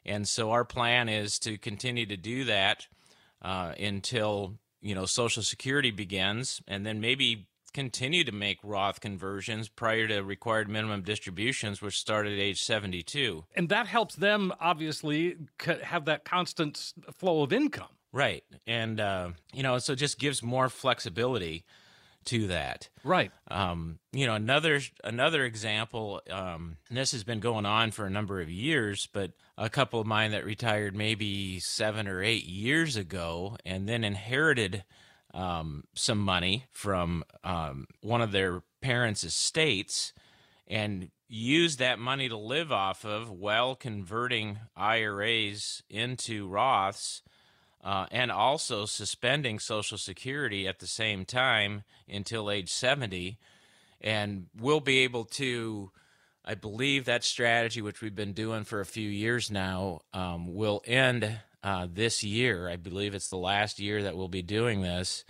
And 0.05 0.27
so 0.27 0.51
our 0.51 0.65
plan 0.65 1.09
is 1.09 1.39
to 1.39 1.57
continue 1.57 2.05
to 2.05 2.17
do 2.17 2.45
that 2.45 2.87
uh, 3.41 3.73
until 3.79 4.55
you 4.81 4.95
know 4.95 5.05
Social 5.05 5.43
Security 5.43 5.91
begins, 5.91 6.61
and 6.67 6.85
then 6.85 6.99
maybe 7.01 7.47
continue 7.73 8.23
to 8.23 8.31
make 8.31 8.57
Roth 8.63 8.99
conversions 8.99 9.69
prior 9.69 10.07
to 10.07 10.21
required 10.21 10.69
minimum 10.69 11.01
distributions, 11.03 11.81
which 11.81 11.99
start 11.99 12.25
at 12.25 12.33
age 12.33 12.61
72. 12.63 13.45
And 13.55 13.69
that 13.69 13.87
helps 13.87 14.15
them 14.15 14.51
obviously 14.59 15.37
have 15.83 16.05
that 16.05 16.25
constant 16.25 16.93
flow 17.13 17.43
of 17.43 17.53
income. 17.53 17.89
Right. 18.11 18.43
And, 18.65 18.99
uh, 18.99 19.29
you 19.53 19.61
know, 19.61 19.77
so 19.77 19.93
it 19.93 19.97
just 19.97 20.19
gives 20.19 20.41
more 20.41 20.69
flexibility 20.69 21.63
to 22.25 22.47
that. 22.47 22.89
Right. 23.03 23.31
Um, 23.49 23.99
you 24.11 24.25
know, 24.27 24.35
another 24.35 24.81
another 25.03 25.45
example. 25.45 26.21
Um, 26.29 26.77
this 26.89 27.11
has 27.11 27.23
been 27.23 27.39
going 27.39 27.65
on 27.65 27.91
for 27.91 28.05
a 28.05 28.09
number 28.09 28.41
of 28.41 28.49
years, 28.49 29.07
but 29.11 29.31
a 29.57 29.69
couple 29.69 29.99
of 29.99 30.07
mine 30.07 30.31
that 30.31 30.45
retired 30.45 30.95
maybe 30.95 31.59
seven 31.59 32.07
or 32.07 32.23
eight 32.23 32.45
years 32.45 32.95
ago, 32.95 33.57
and 33.65 33.87
then 33.87 34.03
inherited 34.03 34.83
um, 35.33 35.83
some 35.95 36.19
money 36.19 36.65
from 36.71 37.23
um, 37.43 37.87
one 38.01 38.21
of 38.21 38.31
their 38.31 38.63
parents' 38.81 39.23
estates, 39.23 40.13
and 40.67 41.09
used 41.27 41.79
that 41.79 41.99
money 41.99 42.27
to 42.27 42.37
live 42.37 42.71
off 42.71 43.05
of 43.05 43.29
while 43.29 43.75
converting 43.75 44.57
IRAs 44.75 45.83
into 45.89 46.49
Roths 46.49 47.21
uh, 47.83 48.05
and 48.11 48.31
also 48.31 48.85
suspending 48.85 49.59
Social 49.59 49.97
Security 49.97 50.67
at 50.67 50.79
the 50.79 50.87
same 50.87 51.25
time 51.25 51.83
until 52.07 52.51
age 52.51 52.69
70. 52.69 53.37
And 54.01 54.47
we'll 54.57 54.81
be 54.81 54.99
able 54.99 55.25
to, 55.25 55.91
I 56.43 56.55
believe 56.55 57.05
that 57.05 57.23
strategy, 57.23 57.81
which 57.81 58.01
we've 58.01 58.15
been 58.15 58.33
doing 58.33 58.63
for 58.63 58.81
a 58.81 58.85
few 58.85 59.09
years 59.09 59.49
now, 59.49 60.01
um, 60.13 60.53
will 60.53 60.81
end 60.85 61.39
uh, 61.63 61.87
this 61.91 62.23
year. 62.23 62.69
I 62.69 62.75
believe 62.75 63.13
it's 63.13 63.29
the 63.29 63.37
last 63.37 63.79
year 63.79 64.03
that 64.03 64.15
we'll 64.15 64.27
be 64.27 64.41
doing 64.41 64.81
this. 64.81 65.23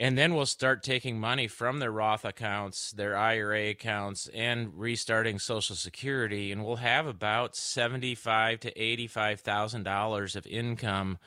And 0.00 0.16
then 0.16 0.34
we'll 0.34 0.46
start 0.46 0.84
taking 0.84 1.18
money 1.18 1.48
from 1.48 1.80
their 1.80 1.90
Roth 1.90 2.24
accounts, 2.24 2.92
their 2.92 3.16
IRA 3.16 3.70
accounts, 3.70 4.28
and 4.32 4.78
restarting 4.78 5.40
Social 5.40 5.74
Security, 5.74 6.52
and 6.52 6.64
we'll 6.64 6.76
have 6.76 7.08
about 7.08 7.56
seventy-five 7.56 8.60
to 8.60 8.80
eighty-five 8.80 9.40
thousand 9.40 9.82
dollars 9.82 10.36
of 10.36 10.46
income 10.46 11.18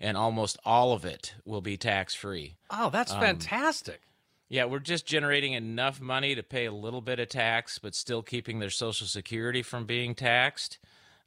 and 0.00 0.16
almost 0.16 0.58
all 0.64 0.92
of 0.92 1.04
it 1.04 1.34
will 1.44 1.60
be 1.60 1.76
tax 1.76 2.14
free. 2.14 2.56
Oh, 2.70 2.90
that's 2.90 3.12
um, 3.12 3.20
fantastic. 3.20 4.00
Yeah, 4.48 4.64
we're 4.64 4.78
just 4.78 5.06
generating 5.06 5.52
enough 5.52 6.00
money 6.00 6.34
to 6.34 6.42
pay 6.42 6.64
a 6.64 6.72
little 6.72 7.02
bit 7.02 7.18
of 7.18 7.28
tax, 7.28 7.78
but 7.78 7.94
still 7.94 8.22
keeping 8.22 8.58
their 8.58 8.70
Social 8.70 9.06
Security 9.06 9.62
from 9.62 9.84
being 9.84 10.14
taxed 10.14 10.78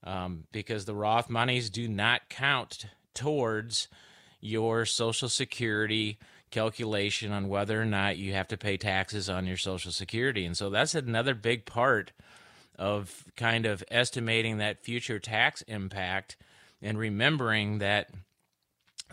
um, 0.04 0.46
because 0.52 0.86
the 0.86 0.96
Roth 0.96 1.30
monies 1.30 1.70
do 1.70 1.88
not 1.88 2.30
count 2.30 2.86
towards 3.14 3.88
your 4.40 4.86
Social 4.86 5.30
Security 5.30 6.18
calculation 6.50 7.32
on 7.32 7.48
whether 7.48 7.80
or 7.80 7.86
not 7.86 8.18
you 8.18 8.34
have 8.34 8.48
to 8.50 8.58
pay 8.58 8.76
taxes 8.76 9.30
on 9.30 9.46
your 9.46 9.58
Social 9.58 9.92
Security. 9.92 10.46
And 10.46 10.58
so 10.58 10.70
that's 10.70 10.96
another 10.96 11.36
big 11.36 11.66
part 11.66 12.12
of 12.78 13.26
kind 13.38 13.68
of 13.68 13.84
estimating 13.92 14.58
that 14.58 14.84
future 14.84 15.20
tax 15.20 15.62
impact 15.64 16.38
and 16.82 16.98
remembering 16.98 17.78
that 17.78 18.10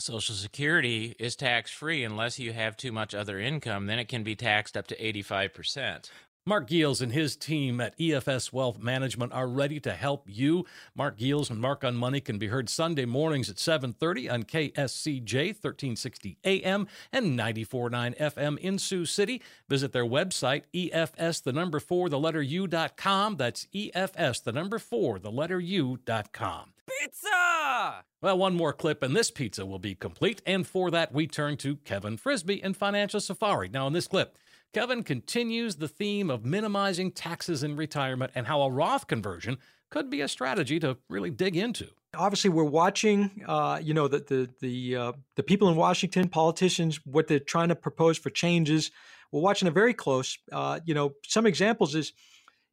Social 0.00 0.34
Security 0.34 1.14
is 1.18 1.36
tax 1.36 1.70
free 1.70 2.04
unless 2.04 2.38
you 2.38 2.52
have 2.52 2.76
too 2.76 2.92
much 2.92 3.14
other 3.14 3.38
income. 3.38 3.86
Then 3.86 3.98
it 3.98 4.08
can 4.08 4.22
be 4.22 4.36
taxed 4.36 4.76
up 4.76 4.86
to 4.88 4.96
85%. 4.96 6.10
Mark 6.48 6.70
Giels 6.70 7.02
and 7.02 7.12
his 7.12 7.36
team 7.36 7.78
at 7.78 7.94
EFS 7.98 8.54
Wealth 8.54 8.78
Management 8.78 9.34
are 9.34 9.46
ready 9.46 9.78
to 9.80 9.92
help 9.92 10.24
you. 10.26 10.64
Mark 10.94 11.18
Giels 11.18 11.50
and 11.50 11.60
Mark 11.60 11.84
on 11.84 11.94
Money 11.94 12.22
can 12.22 12.38
be 12.38 12.46
heard 12.46 12.70
Sunday 12.70 13.04
mornings 13.04 13.50
at 13.50 13.58
7:30 13.58 14.30
on 14.30 14.44
KSCJ 14.44 15.52
1360 15.52 16.38
AM 16.44 16.88
and 17.12 17.38
94.9 17.38 18.14
FM 18.16 18.56
in 18.60 18.78
Sioux 18.78 19.04
City. 19.04 19.42
Visit 19.68 19.92
their 19.92 20.06
website 20.06 20.62
EFS 20.72 21.42
the 21.42 21.52
number 21.52 21.80
4 21.80 22.08
the 22.08 22.18
letter 22.18 22.40
U.com. 22.40 23.36
That's 23.36 23.66
EFS 23.74 24.42
the 24.42 24.52
number 24.52 24.78
4 24.78 25.18
the 25.18 25.30
letter 25.30 25.60
U.com. 25.60 26.72
Pizza! 27.00 28.04
Well, 28.20 28.38
one 28.38 28.54
more 28.54 28.72
clip 28.72 29.02
and 29.02 29.14
this 29.14 29.30
pizza 29.30 29.64
will 29.64 29.78
be 29.78 29.94
complete. 29.94 30.42
And 30.46 30.66
for 30.66 30.90
that, 30.90 31.12
we 31.12 31.26
turn 31.26 31.56
to 31.58 31.76
Kevin 31.76 32.16
Frisbie 32.16 32.62
in 32.62 32.74
Financial 32.74 33.20
Safari. 33.20 33.68
Now, 33.68 33.86
in 33.86 33.92
this 33.92 34.08
clip, 34.08 34.36
Kevin 34.72 35.02
continues 35.02 35.76
the 35.76 35.88
theme 35.88 36.30
of 36.30 36.44
minimizing 36.44 37.12
taxes 37.12 37.62
in 37.62 37.76
retirement 37.76 38.32
and 38.34 38.46
how 38.46 38.62
a 38.62 38.70
Roth 38.70 39.06
conversion 39.06 39.58
could 39.90 40.10
be 40.10 40.20
a 40.20 40.28
strategy 40.28 40.78
to 40.80 40.96
really 41.08 41.30
dig 41.30 41.56
into. 41.56 41.88
Obviously, 42.14 42.50
we're 42.50 42.64
watching, 42.64 43.44
uh, 43.46 43.80
you 43.82 43.94
know, 43.94 44.08
the 44.08 44.18
the 44.18 44.50
the 44.60 44.96
uh, 44.96 45.12
the 45.36 45.42
people 45.42 45.68
in 45.68 45.76
Washington, 45.76 46.28
politicians, 46.28 47.00
what 47.04 47.28
they're 47.28 47.38
trying 47.38 47.68
to 47.68 47.76
propose 47.76 48.18
for 48.18 48.30
changes. 48.30 48.90
We're 49.30 49.42
watching 49.42 49.68
it 49.68 49.74
very 49.74 49.94
close. 49.94 50.38
Uh, 50.50 50.80
you 50.84 50.94
know, 50.94 51.14
some 51.22 51.46
examples 51.46 51.94
is 51.94 52.12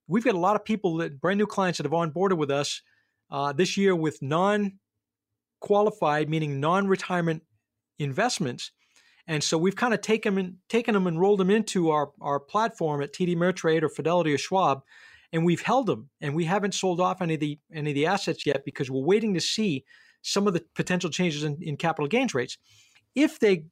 we've 0.07 0.23
got 0.23 0.35
a 0.35 0.39
lot 0.39 0.55
of 0.55 0.63
people 0.63 0.97
that 0.97 1.19
brand 1.19 1.38
new 1.38 1.45
clients 1.45 1.77
that 1.77 1.85
have 1.85 1.91
onboarded 1.91 2.38
with 2.38 2.49
us 2.49 2.81
uh, 3.29 3.53
this 3.53 3.77
year 3.77 3.95
with 3.95 4.21
non 4.21 4.73
qualified, 5.59 6.29
meaning 6.29 6.59
non 6.59 6.88
retirement 6.88 7.43
investments 7.99 8.71
and 9.27 9.43
so 9.43 9.57
we've 9.57 9.75
kind 9.75 9.93
of 9.93 10.01
taken 10.01 10.35
them, 10.35 10.57
taken 10.69 10.93
them 10.93 11.07
and 11.07 11.19
rolled 11.19 11.39
them 11.39 11.49
into 11.49 11.89
our, 11.89 12.11
our 12.21 12.39
platform 12.39 13.01
at 13.01 13.13
TD 13.13 13.35
Ameritrade 13.35 13.81
or 13.81 13.89
Fidelity 13.89 14.33
or 14.33 14.38
Schwab, 14.38 14.83
and 15.33 15.43
we've 15.43 15.61
held 15.61 15.88
them. 15.88 16.09
And 16.21 16.35
we 16.35 16.45
haven't 16.45 16.75
sold 16.75 17.01
off 17.01 17.21
any 17.21 17.33
of 17.33 17.39
the 17.39 17.59
any 17.73 17.91
of 17.91 17.95
the 17.95 18.05
assets 18.05 18.45
yet 18.45 18.63
because 18.65 18.91
we're 18.91 19.03
waiting 19.03 19.33
to 19.33 19.41
see 19.41 19.83
some 20.21 20.47
of 20.47 20.53
the 20.53 20.63
potential 20.75 21.09
changes 21.09 21.43
in, 21.43 21.57
in 21.61 21.77
capital 21.77 22.07
gains 22.07 22.33
rates. 22.33 22.57
If 23.15 23.39
they, 23.39 23.65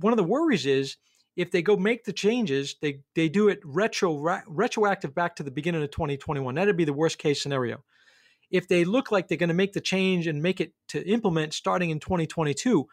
one 0.00 0.12
of 0.12 0.16
the 0.16 0.24
worries 0.24 0.66
is 0.66 0.96
if 1.36 1.50
they 1.50 1.60
go 1.60 1.76
make 1.76 2.04
the 2.04 2.12
changes, 2.12 2.76
they 2.80 3.00
they 3.14 3.28
do 3.28 3.48
it 3.48 3.60
retro 3.64 4.42
retroactive 4.46 5.14
back 5.14 5.36
to 5.36 5.42
the 5.42 5.50
beginning 5.50 5.82
of 5.82 5.90
2021. 5.90 6.54
That'd 6.54 6.76
be 6.76 6.84
the 6.84 6.92
worst 6.94 7.18
case 7.18 7.42
scenario. 7.42 7.84
If 8.50 8.68
they 8.68 8.84
look 8.84 9.10
like 9.10 9.28
they're 9.28 9.38
going 9.38 9.48
to 9.48 9.54
make 9.54 9.72
the 9.72 9.80
change 9.80 10.26
and 10.26 10.42
make 10.42 10.60
it 10.60 10.72
to 10.88 11.06
implement 11.06 11.54
starting 11.54 11.90
in 11.90 12.00
2022, 12.00 12.86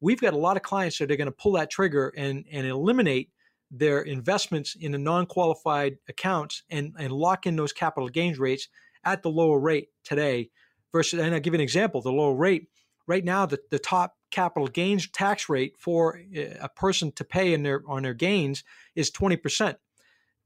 we've 0.00 0.20
got 0.20 0.34
a 0.34 0.38
lot 0.38 0.56
of 0.56 0.62
clients 0.62 0.98
that 0.98 1.10
are 1.10 1.16
going 1.16 1.26
to 1.26 1.32
pull 1.32 1.52
that 1.52 1.70
trigger 1.70 2.12
and 2.16 2.44
and 2.50 2.66
eliminate 2.66 3.30
their 3.70 4.02
investments 4.02 4.76
in 4.78 4.92
the 4.92 4.98
non-qualified 4.98 5.96
accounts 6.08 6.62
and 6.70 6.94
and 6.98 7.12
lock 7.12 7.46
in 7.46 7.56
those 7.56 7.72
capital 7.72 8.08
gains 8.08 8.38
rates 8.38 8.68
at 9.04 9.22
the 9.22 9.30
lower 9.30 9.58
rate 9.58 9.88
today 10.04 10.50
versus 10.92 11.20
and 11.20 11.34
I'll 11.34 11.40
give 11.40 11.54
you 11.54 11.58
an 11.58 11.62
example, 11.62 12.00
the 12.00 12.12
lower 12.12 12.34
rate 12.34 12.68
right 13.06 13.24
now 13.24 13.46
the, 13.46 13.58
the 13.70 13.78
top 13.78 14.14
capital 14.30 14.68
gains 14.68 15.08
tax 15.10 15.48
rate 15.48 15.74
for 15.78 16.20
eh, 16.34 16.54
a 16.60 16.68
person 16.68 17.10
to 17.12 17.24
pay 17.24 17.52
in 17.52 17.62
their 17.62 17.82
on 17.88 18.02
their 18.02 18.14
gains 18.14 18.62
is 18.94 19.10
20% 19.10 19.74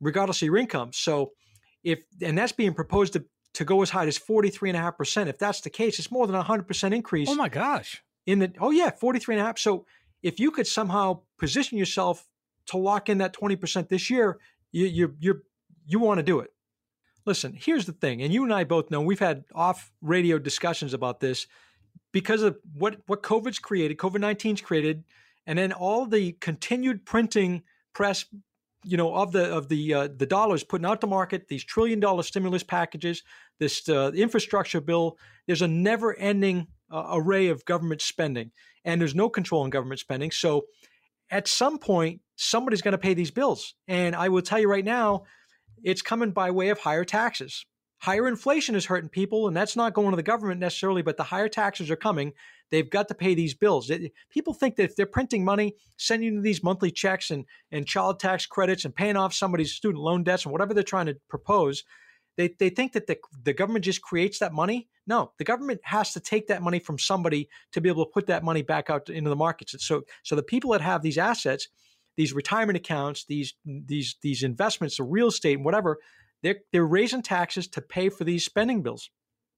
regardless 0.01 0.43
of 0.43 0.47
your 0.47 0.57
income. 0.57 0.91
So 0.93 1.33
if 1.83 2.03
and 2.23 2.37
that's 2.37 2.53
being 2.53 2.75
proposed 2.75 3.13
to 3.15 3.25
to 3.55 3.65
go 3.65 3.83
as 3.83 3.91
high 3.91 4.07
as 4.07 4.19
43.5%. 4.19 5.27
If 5.29 5.39
that's 5.39 5.61
the 5.63 5.71
case, 5.71 5.99
it's 5.99 6.11
more 6.11 6.27
than 6.27 6.37
a 6.37 6.45
100% 6.45 6.95
increase. 6.95 7.29
Oh 7.29 7.35
my 7.35 7.49
gosh. 7.49 8.03
In 8.27 8.41
the 8.41 8.53
oh 8.61 8.71
yeah, 8.71 8.91
43.5. 8.91 9.59
So 9.59 9.87
if 10.23 10.41
you 10.41 10.51
could 10.51 10.67
somehow 10.67 11.21
position 11.39 11.79
yourself 11.79 12.27
to 12.67 12.77
lock 12.79 13.09
in 13.09 13.19
that 13.19 13.35
20% 13.35 13.89
this 13.89 14.11
year, 14.11 14.39
you 14.73 14.87
you 14.87 15.15
you 15.21 15.43
you 15.87 15.99
want 15.99 16.19
to 16.19 16.23
do 16.23 16.41
it. 16.41 16.51
Listen, 17.27 17.55
here's 17.55 17.87
the 17.87 17.93
thing, 17.93 18.23
and 18.23 18.33
you 18.33 18.43
and 18.43 18.53
I 18.53 18.65
both 18.65 18.91
know 18.91 19.01
we've 19.01 19.19
had 19.19 19.45
off 19.55 19.93
radio 20.03 20.39
discussions 20.39 20.93
about 20.93 21.21
this 21.21 21.47
because 22.13 22.43
of 22.43 22.59
what 22.75 22.99
what 23.07 23.23
COVID's 23.23 23.59
created, 23.59 23.99
COVID 23.99 24.19
19's 24.19 24.61
created, 24.63 25.05
and 25.47 25.59
then 25.59 25.73
all 25.73 26.07
the 26.07 26.33
continued 26.33 27.05
printing 27.05 27.63
press, 27.93 28.25
you 28.85 28.97
know, 28.97 29.15
of 29.15 29.33
the 29.33 29.53
of 29.53 29.69
the 29.69 29.95
uh, 29.95 30.09
the 30.15 30.27
dollars 30.27 30.65
putting 30.65 30.87
out 30.87 31.01
to 31.01 31.07
market 31.07 31.49
these 31.49 31.65
trillion 31.65 32.01
dollar 32.01 32.23
stimulus 32.23 32.63
packages, 32.63 33.23
this 33.59 33.89
uh, 33.89 34.13
infrastructure 34.15 34.81
bill. 34.81 35.19
There's 35.47 35.63
a 35.63 35.69
never 35.69 36.15
ending 36.15 36.69
uh, 36.91 37.09
array 37.13 37.49
of 37.49 37.65
government 37.65 38.03
spending, 38.03 38.53
and 38.85 39.01
there's 39.01 39.15
no 39.15 39.29
control 39.29 39.65
in 39.65 39.71
government 39.71 40.01
spending. 40.01 40.31
So, 40.31 40.67
at 41.31 41.49
some 41.49 41.79
point, 41.79 42.21
somebody's 42.37 42.83
going 42.83 42.93
to 42.93 42.99
pay 42.99 43.15
these 43.15 43.31
bills, 43.31 43.75
and 43.89 44.15
I 44.15 44.29
will 44.29 44.43
tell 44.43 44.59
you 44.59 44.69
right 44.69 44.85
now 44.85 45.25
it's 45.83 46.03
coming 46.03 46.33
by 46.33 46.51
way 46.51 46.69
of 46.69 46.79
higher 46.79 47.05
taxes. 47.05 47.67
Higher 48.05 48.29
inflation 48.29 48.75
is 48.75 48.85
hurting 48.85 49.09
people, 49.09 49.49
and 49.49 49.57
that's 49.57 49.77
not 49.77 49.95
going 49.95 50.11
to 50.11 50.17
the 50.17 50.23
government 50.23 50.61
necessarily, 50.61 51.01
but 51.01 51.17
the 51.17 51.23
higher 51.23 51.49
taxes 51.49 51.91
are 51.91 51.97
coming. 51.97 52.35
They've 52.71 52.91
got 52.91 53.09
to 53.09 53.15
pay 53.15 53.35
these 53.35 53.55
bills. 53.55 53.91
People 54.29 54.53
think 54.53 54.77
that 54.77 54.85
if 54.85 54.95
they're 54.95 55.07
printing 55.07 55.43
money, 55.43 55.77
sending 55.97 56.43
these 56.43 56.63
monthly 56.63 56.91
checks 56.91 57.31
and, 57.31 57.47
and 57.73 57.87
child 57.87 58.21
tax 58.21 58.45
credits 58.45 58.85
and 58.85 58.95
paying 58.95 59.17
off 59.17 59.33
somebody's 59.33 59.73
student 59.73 60.05
loan 60.05 60.23
debts 60.23 60.45
and 60.45 60.53
whatever 60.53 60.75
they're 60.75 60.83
trying 60.83 61.07
to 61.07 61.17
propose, 61.31 61.83
they, 62.37 62.55
they 62.59 62.69
think 62.69 62.93
that 62.93 63.07
the, 63.07 63.17
the 63.43 63.55
government 63.55 63.87
just 63.87 64.03
creates 64.03 64.39
that 64.39 64.53
money. 64.53 64.91
No, 65.07 65.33
the 65.39 65.45
government 65.45 65.81
has 65.85 66.13
to 66.13 66.21
take 66.21 66.49
that 66.49 66.61
money 66.61 66.81
from 66.81 66.99
somebody 66.99 67.49
to 67.73 67.81
be 67.81 67.89
able 67.89 68.05
to 68.05 68.13
put 68.13 68.27
that 68.27 68.45
money 68.45 68.61
back 68.61 68.91
out 68.91 69.09
into 69.09 69.31
the 69.31 69.37
markets. 69.37 69.77
So, 69.79 70.03
so 70.25 70.37
the 70.37 70.43
people 70.43 70.73
that 70.73 70.83
have 70.83 71.01
these 71.01 71.17
assets, 71.17 71.69
these 72.19 72.35
retirement 72.35 72.77
accounts, 72.77 73.25
these 73.25 73.55
these 73.65 74.17
these 74.21 74.43
investments, 74.43 74.99
the 74.99 75.05
real 75.05 75.29
estate, 75.29 75.57
and 75.57 75.65
whatever, 75.65 76.01
they're 76.45 76.61
they're 76.71 76.87
raising 76.87 77.23
taxes 77.23 77.67
to 77.69 77.81
pay 77.81 78.09
for 78.09 78.23
these 78.23 78.45
spending 78.45 78.83
bills. 78.83 79.11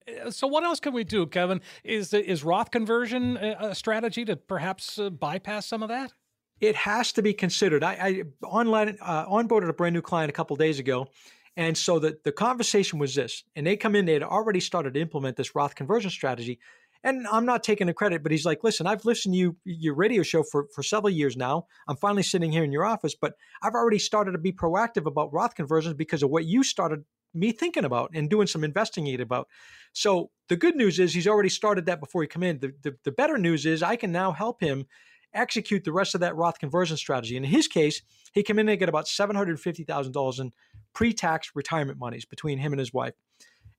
Uh, 0.09 0.31
so 0.31 0.47
what 0.47 0.65
else 0.65 0.81
can 0.81 0.95
we 0.95 1.05
do, 1.05 1.27
Kevin? 1.27 1.61
Is 1.85 2.15
is 2.15 2.45
Roth 2.45 2.71
conversion 2.71 3.37
a 3.37 3.75
strategy 3.75 4.25
to 4.25 4.37
perhaps 4.37 4.99
uh, 4.99 5.11
bypass 5.11 5.67
some 5.67 5.83
of 5.83 5.89
that? 5.91 6.13
It 6.61 6.77
has 6.77 7.13
to 7.13 7.23
be 7.23 7.35
considered. 7.35 7.85
I, 7.85 7.93
I 7.93 8.23
online 8.47 8.97
uh, 9.03 9.27
onboarded 9.27 9.69
a 9.69 9.75
brand 9.75 9.95
new 9.95 10.01
client 10.01 10.31
a 10.31 10.33
couple 10.33 10.57
days 10.57 10.79
ago, 10.79 11.09
and 11.57 11.77
so 11.77 11.99
the 11.99 12.17
the 12.25 12.33
conversation 12.33 12.99
was 12.99 13.15
this: 13.15 13.43
and 13.57 13.67
they 13.67 13.77
come 13.77 13.97
in, 13.97 14.07
they 14.07 14.15
had 14.15 14.23
already 14.23 14.61
started 14.61 14.95
to 14.95 15.01
implement 15.01 15.37
this 15.37 15.55
Roth 15.55 15.75
conversion 15.75 16.11
strategy, 16.11 16.61
and 17.03 17.27
I'm 17.29 17.47
not 17.47 17.63
taking 17.63 17.87
the 17.87 17.95
credit, 17.95 18.23
but 18.23 18.33
he's 18.33 18.45
like, 18.45 18.65
listen, 18.65 18.87
I've 18.87 19.05
listened 19.05 19.35
to 19.35 19.39
you 19.39 19.57
your 19.65 19.95
radio 19.95 20.23
show 20.23 20.43
for, 20.43 20.67
for 20.75 20.83
several 20.83 21.11
years 21.11 21.37
now. 21.37 21.67
I'm 21.89 21.97
finally 21.97 22.23
sitting 22.23 22.53
here 22.53 22.65
in 22.65 22.73
your 22.73 22.85
office, 22.85 23.15
but 23.15 23.35
I've 23.63 23.75
already 23.75 23.99
started 23.99 24.33
to 24.33 24.39
be 24.39 24.53
proactive 24.53 25.07
about 25.07 25.33
Roth 25.33 25.55
conversions 25.55 25.95
because 25.95 26.23
of 26.23 26.31
what 26.31 26.45
you 26.45 26.63
started 26.63 27.05
me 27.35 27.53
thinking 27.53 27.85
about 27.85 28.11
and 28.15 28.31
doing 28.31 28.47
some 28.47 28.65
investigating 28.65 29.21
about. 29.21 29.49
So 29.93 30.31
the 30.49 30.57
good 30.57 30.75
news 30.75 30.99
is 30.99 31.13
he's 31.13 31.27
already 31.27 31.49
started 31.49 31.87
that 31.87 32.01
before 32.01 32.23
he 32.23 32.29
come 32.29 32.43
in. 32.43 32.59
The, 32.59 32.73
the, 32.83 32.97
the 33.05 33.13
better 33.13 33.39
news 33.39 33.67
is 33.67 33.83
I 33.83 33.97
can 33.97 34.11
now 34.11 34.33
help 34.33 34.61
him 34.61 34.87
execute 35.35 35.85
the 35.85 35.93
rest 35.93 36.15
of 36.15 36.23
that 36.23 36.35
Roth 36.35 36.59
conversion 36.59 36.97
strategy. 36.97 37.37
In 37.37 37.45
his 37.45 37.69
case, 37.69 38.03
he 38.33 38.43
came 38.43 38.59
in 38.59 38.69
and 38.69 38.79
get 38.79 38.89
about 38.89 39.07
$750,000 39.07 40.41
in 40.41 40.53
pre-tax 40.95 41.51
retirement 41.55 41.99
monies 41.99 42.25
between 42.25 42.59
him 42.59 42.73
and 42.73 42.81
his 42.81 42.93
wife. 42.93 43.15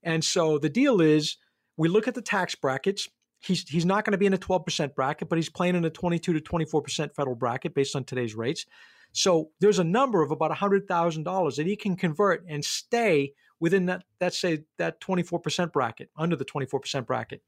And 0.04 0.24
so 0.24 0.60
the 0.60 0.70
deal 0.70 1.02
is 1.02 1.38
we 1.78 1.88
look 1.88 2.08
at 2.08 2.16
the 2.16 2.22
tax 2.22 2.56
brackets 2.56 3.08
He's 3.40 3.68
he's 3.70 3.86
not 3.86 4.04
going 4.04 4.14
to 4.14 4.18
be 4.18 4.26
in 4.26 4.34
a 4.34 4.38
12% 4.38 4.96
bracket, 4.96 5.30
but 5.30 5.38
he's 5.38 5.50
playing 5.50 5.76
in 5.76 5.86
a 5.86 5.90
22 5.90 6.34
to 6.34 6.40
24% 6.40 7.14
federal 7.14 7.36
bracket 7.36 7.74
based 7.74 7.96
on 7.96 8.04
today's 8.04 8.36
rates. 8.36 8.66
So 9.14 9.52
there's 9.60 9.80
a 9.80 9.84
number 9.84 10.22
of 10.22 10.32
about 10.32 10.52
$100,000 10.52 11.56
that 11.56 11.66
he 11.66 11.76
can 11.76 11.96
convert 11.96 12.44
and 12.48 12.64
stay 12.64 13.34
within 13.60 13.86
that, 13.88 14.04
let's 14.20 14.38
say, 14.38 14.66
that 14.78 15.00
24% 15.02 15.72
bracket, 15.72 16.10
under 16.18 16.36
the 16.36 16.46
24% 16.46 17.06
bracket. 17.06 17.42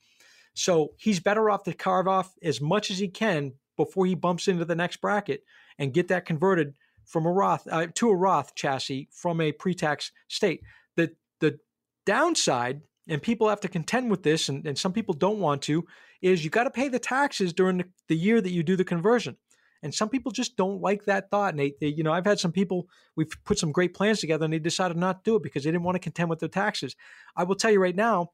So 0.54 0.94
he's 0.98 1.20
better 1.20 1.50
off 1.50 1.64
to 1.64 1.74
carve 1.74 2.08
off 2.08 2.34
as 2.42 2.62
much 2.62 2.90
as 2.90 2.98
he 2.98 3.08
can 3.08 3.54
before 3.78 4.06
he 4.06 4.16
bumps 4.16 4.48
into 4.48 4.66
the 4.66 4.76
next 4.76 4.98
bracket 4.98 5.44
and 5.78 5.94
get 5.94 6.08
that 6.08 6.26
converted 6.26 6.74
from 7.06 7.26
a 7.26 7.32
Roth 7.32 7.68
uh, 7.70 7.88
to 7.96 8.10
a 8.10 8.16
Roth 8.16 8.56
chassis 8.56 9.10
from 9.12 9.42
a 9.42 9.52
pre-tax 9.52 10.12
state. 10.28 10.62
The 10.96 11.16
the 11.40 11.60
downside 12.06 12.82
and 13.10 13.22
people 13.22 13.50
have 13.50 13.62
to 13.62 13.68
contend 13.68 14.10
with 14.10 14.24
this, 14.24 14.50
and, 14.50 14.66
and 14.66 14.78
some 14.78 14.94
people 14.94 15.14
don't 15.14 15.40
want 15.40 15.62
to, 15.64 15.86
is 16.22 16.44
you 16.44 16.50
got 16.50 16.66
to 16.66 16.72
pay 16.72 16.88
the 16.88 17.00
taxes 17.00 17.54
during 17.54 17.78
the, 17.78 17.86
the, 18.08 18.16
year 18.16 18.40
that 18.40 18.52
you 18.52 18.64
do 18.64 18.76
the 18.76 18.84
conversion. 18.84 19.36
And 19.82 19.94
some 19.94 20.10
people 20.10 20.32
just 20.32 20.58
don't 20.58 20.82
like 20.82 21.06
that 21.06 21.32
thought. 21.32 21.54
And 21.54 21.60
they, 21.60 21.74
they, 21.80 21.88
you 21.88 22.04
know, 22.04 22.12
I've 22.12 22.26
had 22.26 22.40
some 22.40 22.52
people, 22.52 22.88
we've 23.16 23.32
put 23.46 23.58
some 23.58 23.72
great 23.72 23.94
plans 23.94 24.20
together 24.20 24.44
and 24.44 24.54
they 24.54 24.60
decided 24.60 24.98
not 24.98 25.24
to 25.24 25.32
do 25.32 25.36
it 25.38 25.44
because 25.44 25.64
they 25.64 25.72
didn't 25.72 25.84
want 25.84 25.96
to 25.96 26.00
contend 26.00 26.30
with 26.30 26.40
their 26.40 26.50
taxes. 26.50 26.96
I 27.36 27.46
will 27.46 27.56
tell 27.56 27.72
you 27.72 27.82
right 27.82 27.96
now, 27.96 28.32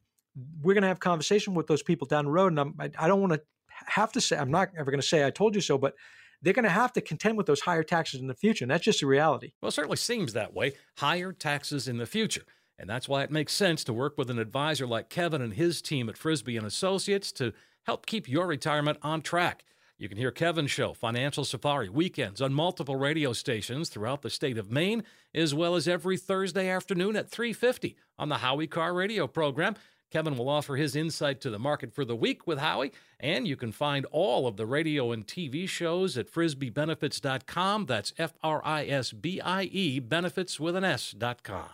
we're 0.61 0.73
going 0.73 0.81
to 0.81 0.87
have 0.87 0.99
conversation 0.99 1.53
with 1.53 1.67
those 1.67 1.83
people 1.83 2.07
down 2.07 2.25
the 2.25 2.31
road. 2.31 2.51
And 2.51 2.59
I'm, 2.59 2.75
I, 2.79 2.89
I 2.97 3.07
don't 3.07 3.21
want 3.21 3.33
to 3.33 3.41
have 3.85 4.11
to 4.13 4.21
say, 4.21 4.37
I'm 4.37 4.51
not 4.51 4.69
ever 4.77 4.89
going 4.89 5.01
to 5.01 5.07
say 5.07 5.25
I 5.25 5.29
told 5.29 5.53
you 5.53 5.61
so, 5.61 5.77
but 5.77 5.93
they're 6.41 6.53
going 6.53 6.63
to 6.63 6.69
have 6.69 6.93
to 6.93 7.01
contend 7.01 7.37
with 7.37 7.45
those 7.45 7.61
higher 7.61 7.83
taxes 7.83 8.21
in 8.21 8.27
the 8.27 8.33
future. 8.33 8.65
And 8.65 8.71
that's 8.71 8.83
just 8.83 9.03
a 9.03 9.07
reality. 9.07 9.53
Well, 9.61 9.69
it 9.69 9.73
certainly 9.73 9.97
seems 9.97 10.33
that 10.33 10.53
way. 10.53 10.73
Higher 10.97 11.31
taxes 11.31 11.87
in 11.87 11.97
the 11.97 12.05
future. 12.05 12.43
And 12.77 12.89
that's 12.89 13.07
why 13.07 13.23
it 13.23 13.31
makes 13.31 13.53
sense 13.53 13.83
to 13.85 13.93
work 13.93 14.17
with 14.17 14.29
an 14.29 14.39
advisor 14.39 14.85
like 14.85 15.09
Kevin 15.09 15.41
and 15.41 15.53
his 15.53 15.81
team 15.81 16.09
at 16.09 16.17
Frisbie 16.17 16.57
and 16.57 16.67
Associates 16.67 17.31
to 17.33 17.53
help 17.83 18.05
keep 18.05 18.27
your 18.27 18.47
retirement 18.47 18.97
on 19.01 19.21
track. 19.21 19.63
You 19.97 20.09
can 20.09 20.17
hear 20.17 20.31
Kevin's 20.31 20.71
show, 20.71 20.93
Financial 20.93 21.45
Safari, 21.45 21.87
weekends 21.87 22.41
on 22.41 22.53
multiple 22.53 22.97
radio 22.97 23.31
stations 23.31 23.87
throughout 23.87 24.23
the 24.23 24.29
state 24.29 24.57
of 24.57 24.69
Maine, 24.69 25.03
as 25.33 25.53
well 25.53 25.75
as 25.75 25.87
every 25.87 26.17
Thursday 26.17 26.67
afternoon 26.67 27.15
at 27.15 27.31
3:50 27.31 27.95
on 28.19 28.27
the 28.27 28.39
Howie 28.39 28.67
Carr 28.67 28.93
radio 28.93 29.25
program. 29.25 29.75
Kevin 30.11 30.37
will 30.37 30.49
offer 30.49 30.75
his 30.75 30.95
insight 30.95 31.39
to 31.41 31.49
the 31.49 31.59
market 31.59 31.93
for 31.93 32.03
the 32.03 32.15
week 32.15 32.45
with 32.45 32.59
Howie, 32.59 32.91
and 33.19 33.47
you 33.47 33.55
can 33.55 33.71
find 33.71 34.05
all 34.11 34.47
of 34.47 34.57
the 34.57 34.65
radio 34.65 35.13
and 35.13 35.25
TV 35.25 35.67
shows 35.67 36.17
at 36.17 36.29
frisbiebenefits.com. 36.29 37.85
That's 37.85 38.13
F 38.17 38.33
R 38.43 38.61
I 38.65 38.85
S 38.85 39.13
B 39.13 39.39
I 39.39 39.63
E 39.63 39.99
benefits 39.99 40.59
with 40.59 40.75
an 40.75 40.83
S.com. 40.83 41.69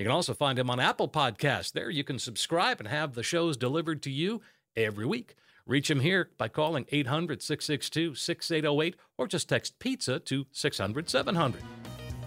You 0.00 0.06
can 0.06 0.12
also 0.12 0.32
find 0.32 0.58
him 0.58 0.70
on 0.70 0.80
Apple 0.80 1.10
Podcasts. 1.10 1.72
There 1.72 1.90
you 1.90 2.04
can 2.04 2.18
subscribe 2.18 2.80
and 2.80 2.88
have 2.88 3.12
the 3.12 3.22
shows 3.22 3.58
delivered 3.58 4.00
to 4.04 4.10
you 4.10 4.40
every 4.74 5.04
week. 5.04 5.34
Reach 5.66 5.90
him 5.90 6.00
here 6.00 6.30
by 6.38 6.48
calling 6.48 6.86
800 6.90 7.42
662 7.42 8.14
6808 8.14 8.96
or 9.18 9.26
just 9.26 9.50
text 9.50 9.78
pizza 9.78 10.18
to 10.18 10.46
600 10.52 11.10
700. 11.10 11.62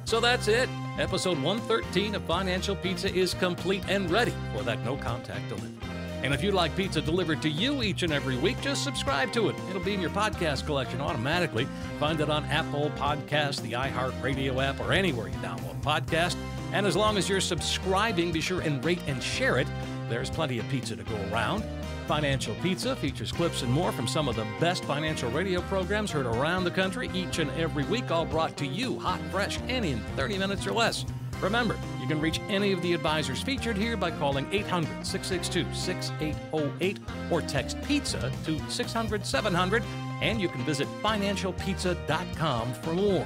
So 0.06 0.20
that's 0.20 0.48
it. 0.48 0.70
Episode 1.00 1.42
113 1.42 2.14
of 2.14 2.22
Financial 2.26 2.76
Pizza 2.76 3.12
is 3.12 3.34
complete 3.34 3.84
and 3.90 4.12
ready 4.12 4.36
for 4.56 4.62
that 4.62 4.86
no 4.86 4.96
contact 4.96 5.50
delivery. 5.50 6.03
And 6.24 6.34
if 6.34 6.42
you'd 6.42 6.54
like 6.54 6.76
pizza 6.78 7.02
delivered 7.02 7.42
to 7.42 7.50
you 7.50 7.84
each 7.84 8.02
and 8.02 8.14
every 8.14 8.38
week, 8.38 8.60
just 8.62 8.84
subscribe 8.84 9.34
to 9.34 9.50
it. 9.50 9.56
It'll 9.70 9.84
be 9.84 9.94
in 9.94 10.00
your 10.00 10.10
podcast 10.10 10.66
collection 10.66 11.02
automatically. 11.02 11.68
Find 12.00 12.20
it 12.22 12.30
on 12.30 12.46
Apple 12.46 12.92
Podcasts, 12.96 13.62
the 13.62 13.74
iHeartRadio 13.74 14.64
app, 14.64 14.80
or 14.80 14.94
anywhere 14.94 15.28
you 15.28 15.36
download 15.36 15.82
podcasts. 15.82 16.38
And 16.72 16.88
as 16.88 16.96
long 16.96 17.18
as 17.18 17.28
you're 17.28 17.42
subscribing, 17.42 18.32
be 18.32 18.40
sure 18.40 18.62
and 18.62 18.84
rate 18.84 19.02
and 19.06 19.22
share 19.22 19.60
it. 19.60 19.68
There's 20.10 20.30
plenty 20.30 20.60
of 20.60 20.68
pizza 20.70 20.96
to 20.96 21.04
go 21.04 21.16
around. 21.32 21.64
Financial 22.08 22.56
Pizza 22.56 22.96
features 22.96 23.32
clips 23.32 23.62
and 23.62 23.72
more 23.72 23.92
from 23.92 24.08
some 24.08 24.28
of 24.28 24.36
the 24.36 24.48
best 24.60 24.84
financial 24.86 25.30
radio 25.32 25.62
programs 25.62 26.12
heard 26.12 26.26
around 26.26 26.64
the 26.64 26.72
country 26.72 27.10
each 27.14 27.40
and 27.40 27.52
every 27.52 27.86
week, 27.86 28.12
all 28.12 28.26
brought 28.26 28.58
to 28.58 28.66
you 28.66 29.00
hot, 29.00 29.20
fresh, 29.32 29.60
and 29.68 29.86
in 29.86 30.00
30 30.16 30.38
minutes 30.38 30.68
or 30.68 30.74
less. 30.74 31.06
Remember, 31.43 31.77
you 31.99 32.08
can 32.08 32.21
reach 32.21 32.39
any 32.47 32.71
of 32.71 32.82
the 32.82 32.93
advisors 32.93 33.43
featured 33.43 33.75
here 33.75 33.97
by 33.97 34.12
calling 34.12 34.47
800 34.53 35.06
662 35.06 35.73
6808 35.75 36.99
or 37.29 37.41
text 37.41 37.82
pizza 37.84 38.32
to 38.45 38.58
600 38.69 39.25
700, 39.25 39.84
and 40.21 40.39
you 40.39 40.47
can 40.47 40.63
visit 40.63 40.88
financialpizza.com 41.03 42.73
for 42.75 42.93
more. 42.93 43.25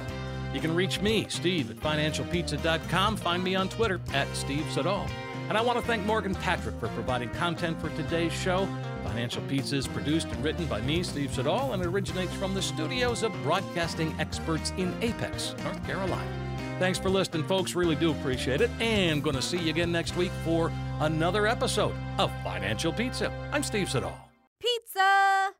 You 0.52 0.60
can 0.60 0.74
reach 0.74 1.00
me, 1.00 1.26
Steve, 1.28 1.70
at 1.70 1.76
financialpizza.com. 1.76 3.16
Find 3.18 3.44
me 3.44 3.54
on 3.54 3.68
Twitter 3.68 4.00
at 4.12 4.26
Steve 4.34 4.66
Siddall. 4.72 5.06
And 5.48 5.56
I 5.56 5.60
want 5.60 5.78
to 5.78 5.84
thank 5.84 6.04
Morgan 6.04 6.34
Patrick 6.34 6.78
for 6.80 6.88
providing 6.88 7.30
content 7.30 7.80
for 7.80 7.88
today's 7.90 8.32
show. 8.32 8.68
Financial 9.04 9.42
Pizza 9.42 9.76
is 9.76 9.86
produced 9.86 10.26
and 10.26 10.42
written 10.42 10.66
by 10.66 10.80
me, 10.80 11.04
Steve 11.04 11.32
Siddall, 11.32 11.72
and 11.72 11.86
originates 11.86 12.34
from 12.34 12.52
the 12.52 12.62
studios 12.62 13.22
of 13.22 13.32
broadcasting 13.44 14.12
experts 14.18 14.72
in 14.76 14.92
Apex, 15.02 15.54
North 15.62 15.86
Carolina. 15.86 16.47
Thanks 16.78 16.98
for 16.98 17.10
listening, 17.10 17.44
folks. 17.44 17.74
Really 17.74 17.96
do 17.96 18.12
appreciate 18.12 18.60
it. 18.60 18.70
And 18.80 19.22
going 19.22 19.34
to 19.36 19.42
see 19.42 19.58
you 19.58 19.70
again 19.70 19.90
next 19.90 20.16
week 20.16 20.30
for 20.44 20.70
another 21.00 21.46
episode 21.46 21.94
of 22.18 22.30
Financial 22.44 22.92
Pizza. 22.92 23.32
I'm 23.52 23.62
Steve 23.64 23.90
Siddall. 23.90 24.16
Pizza! 24.60 25.50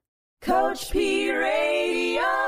Coach 0.40 0.90
P 0.92 1.30
Radio. 1.32 2.47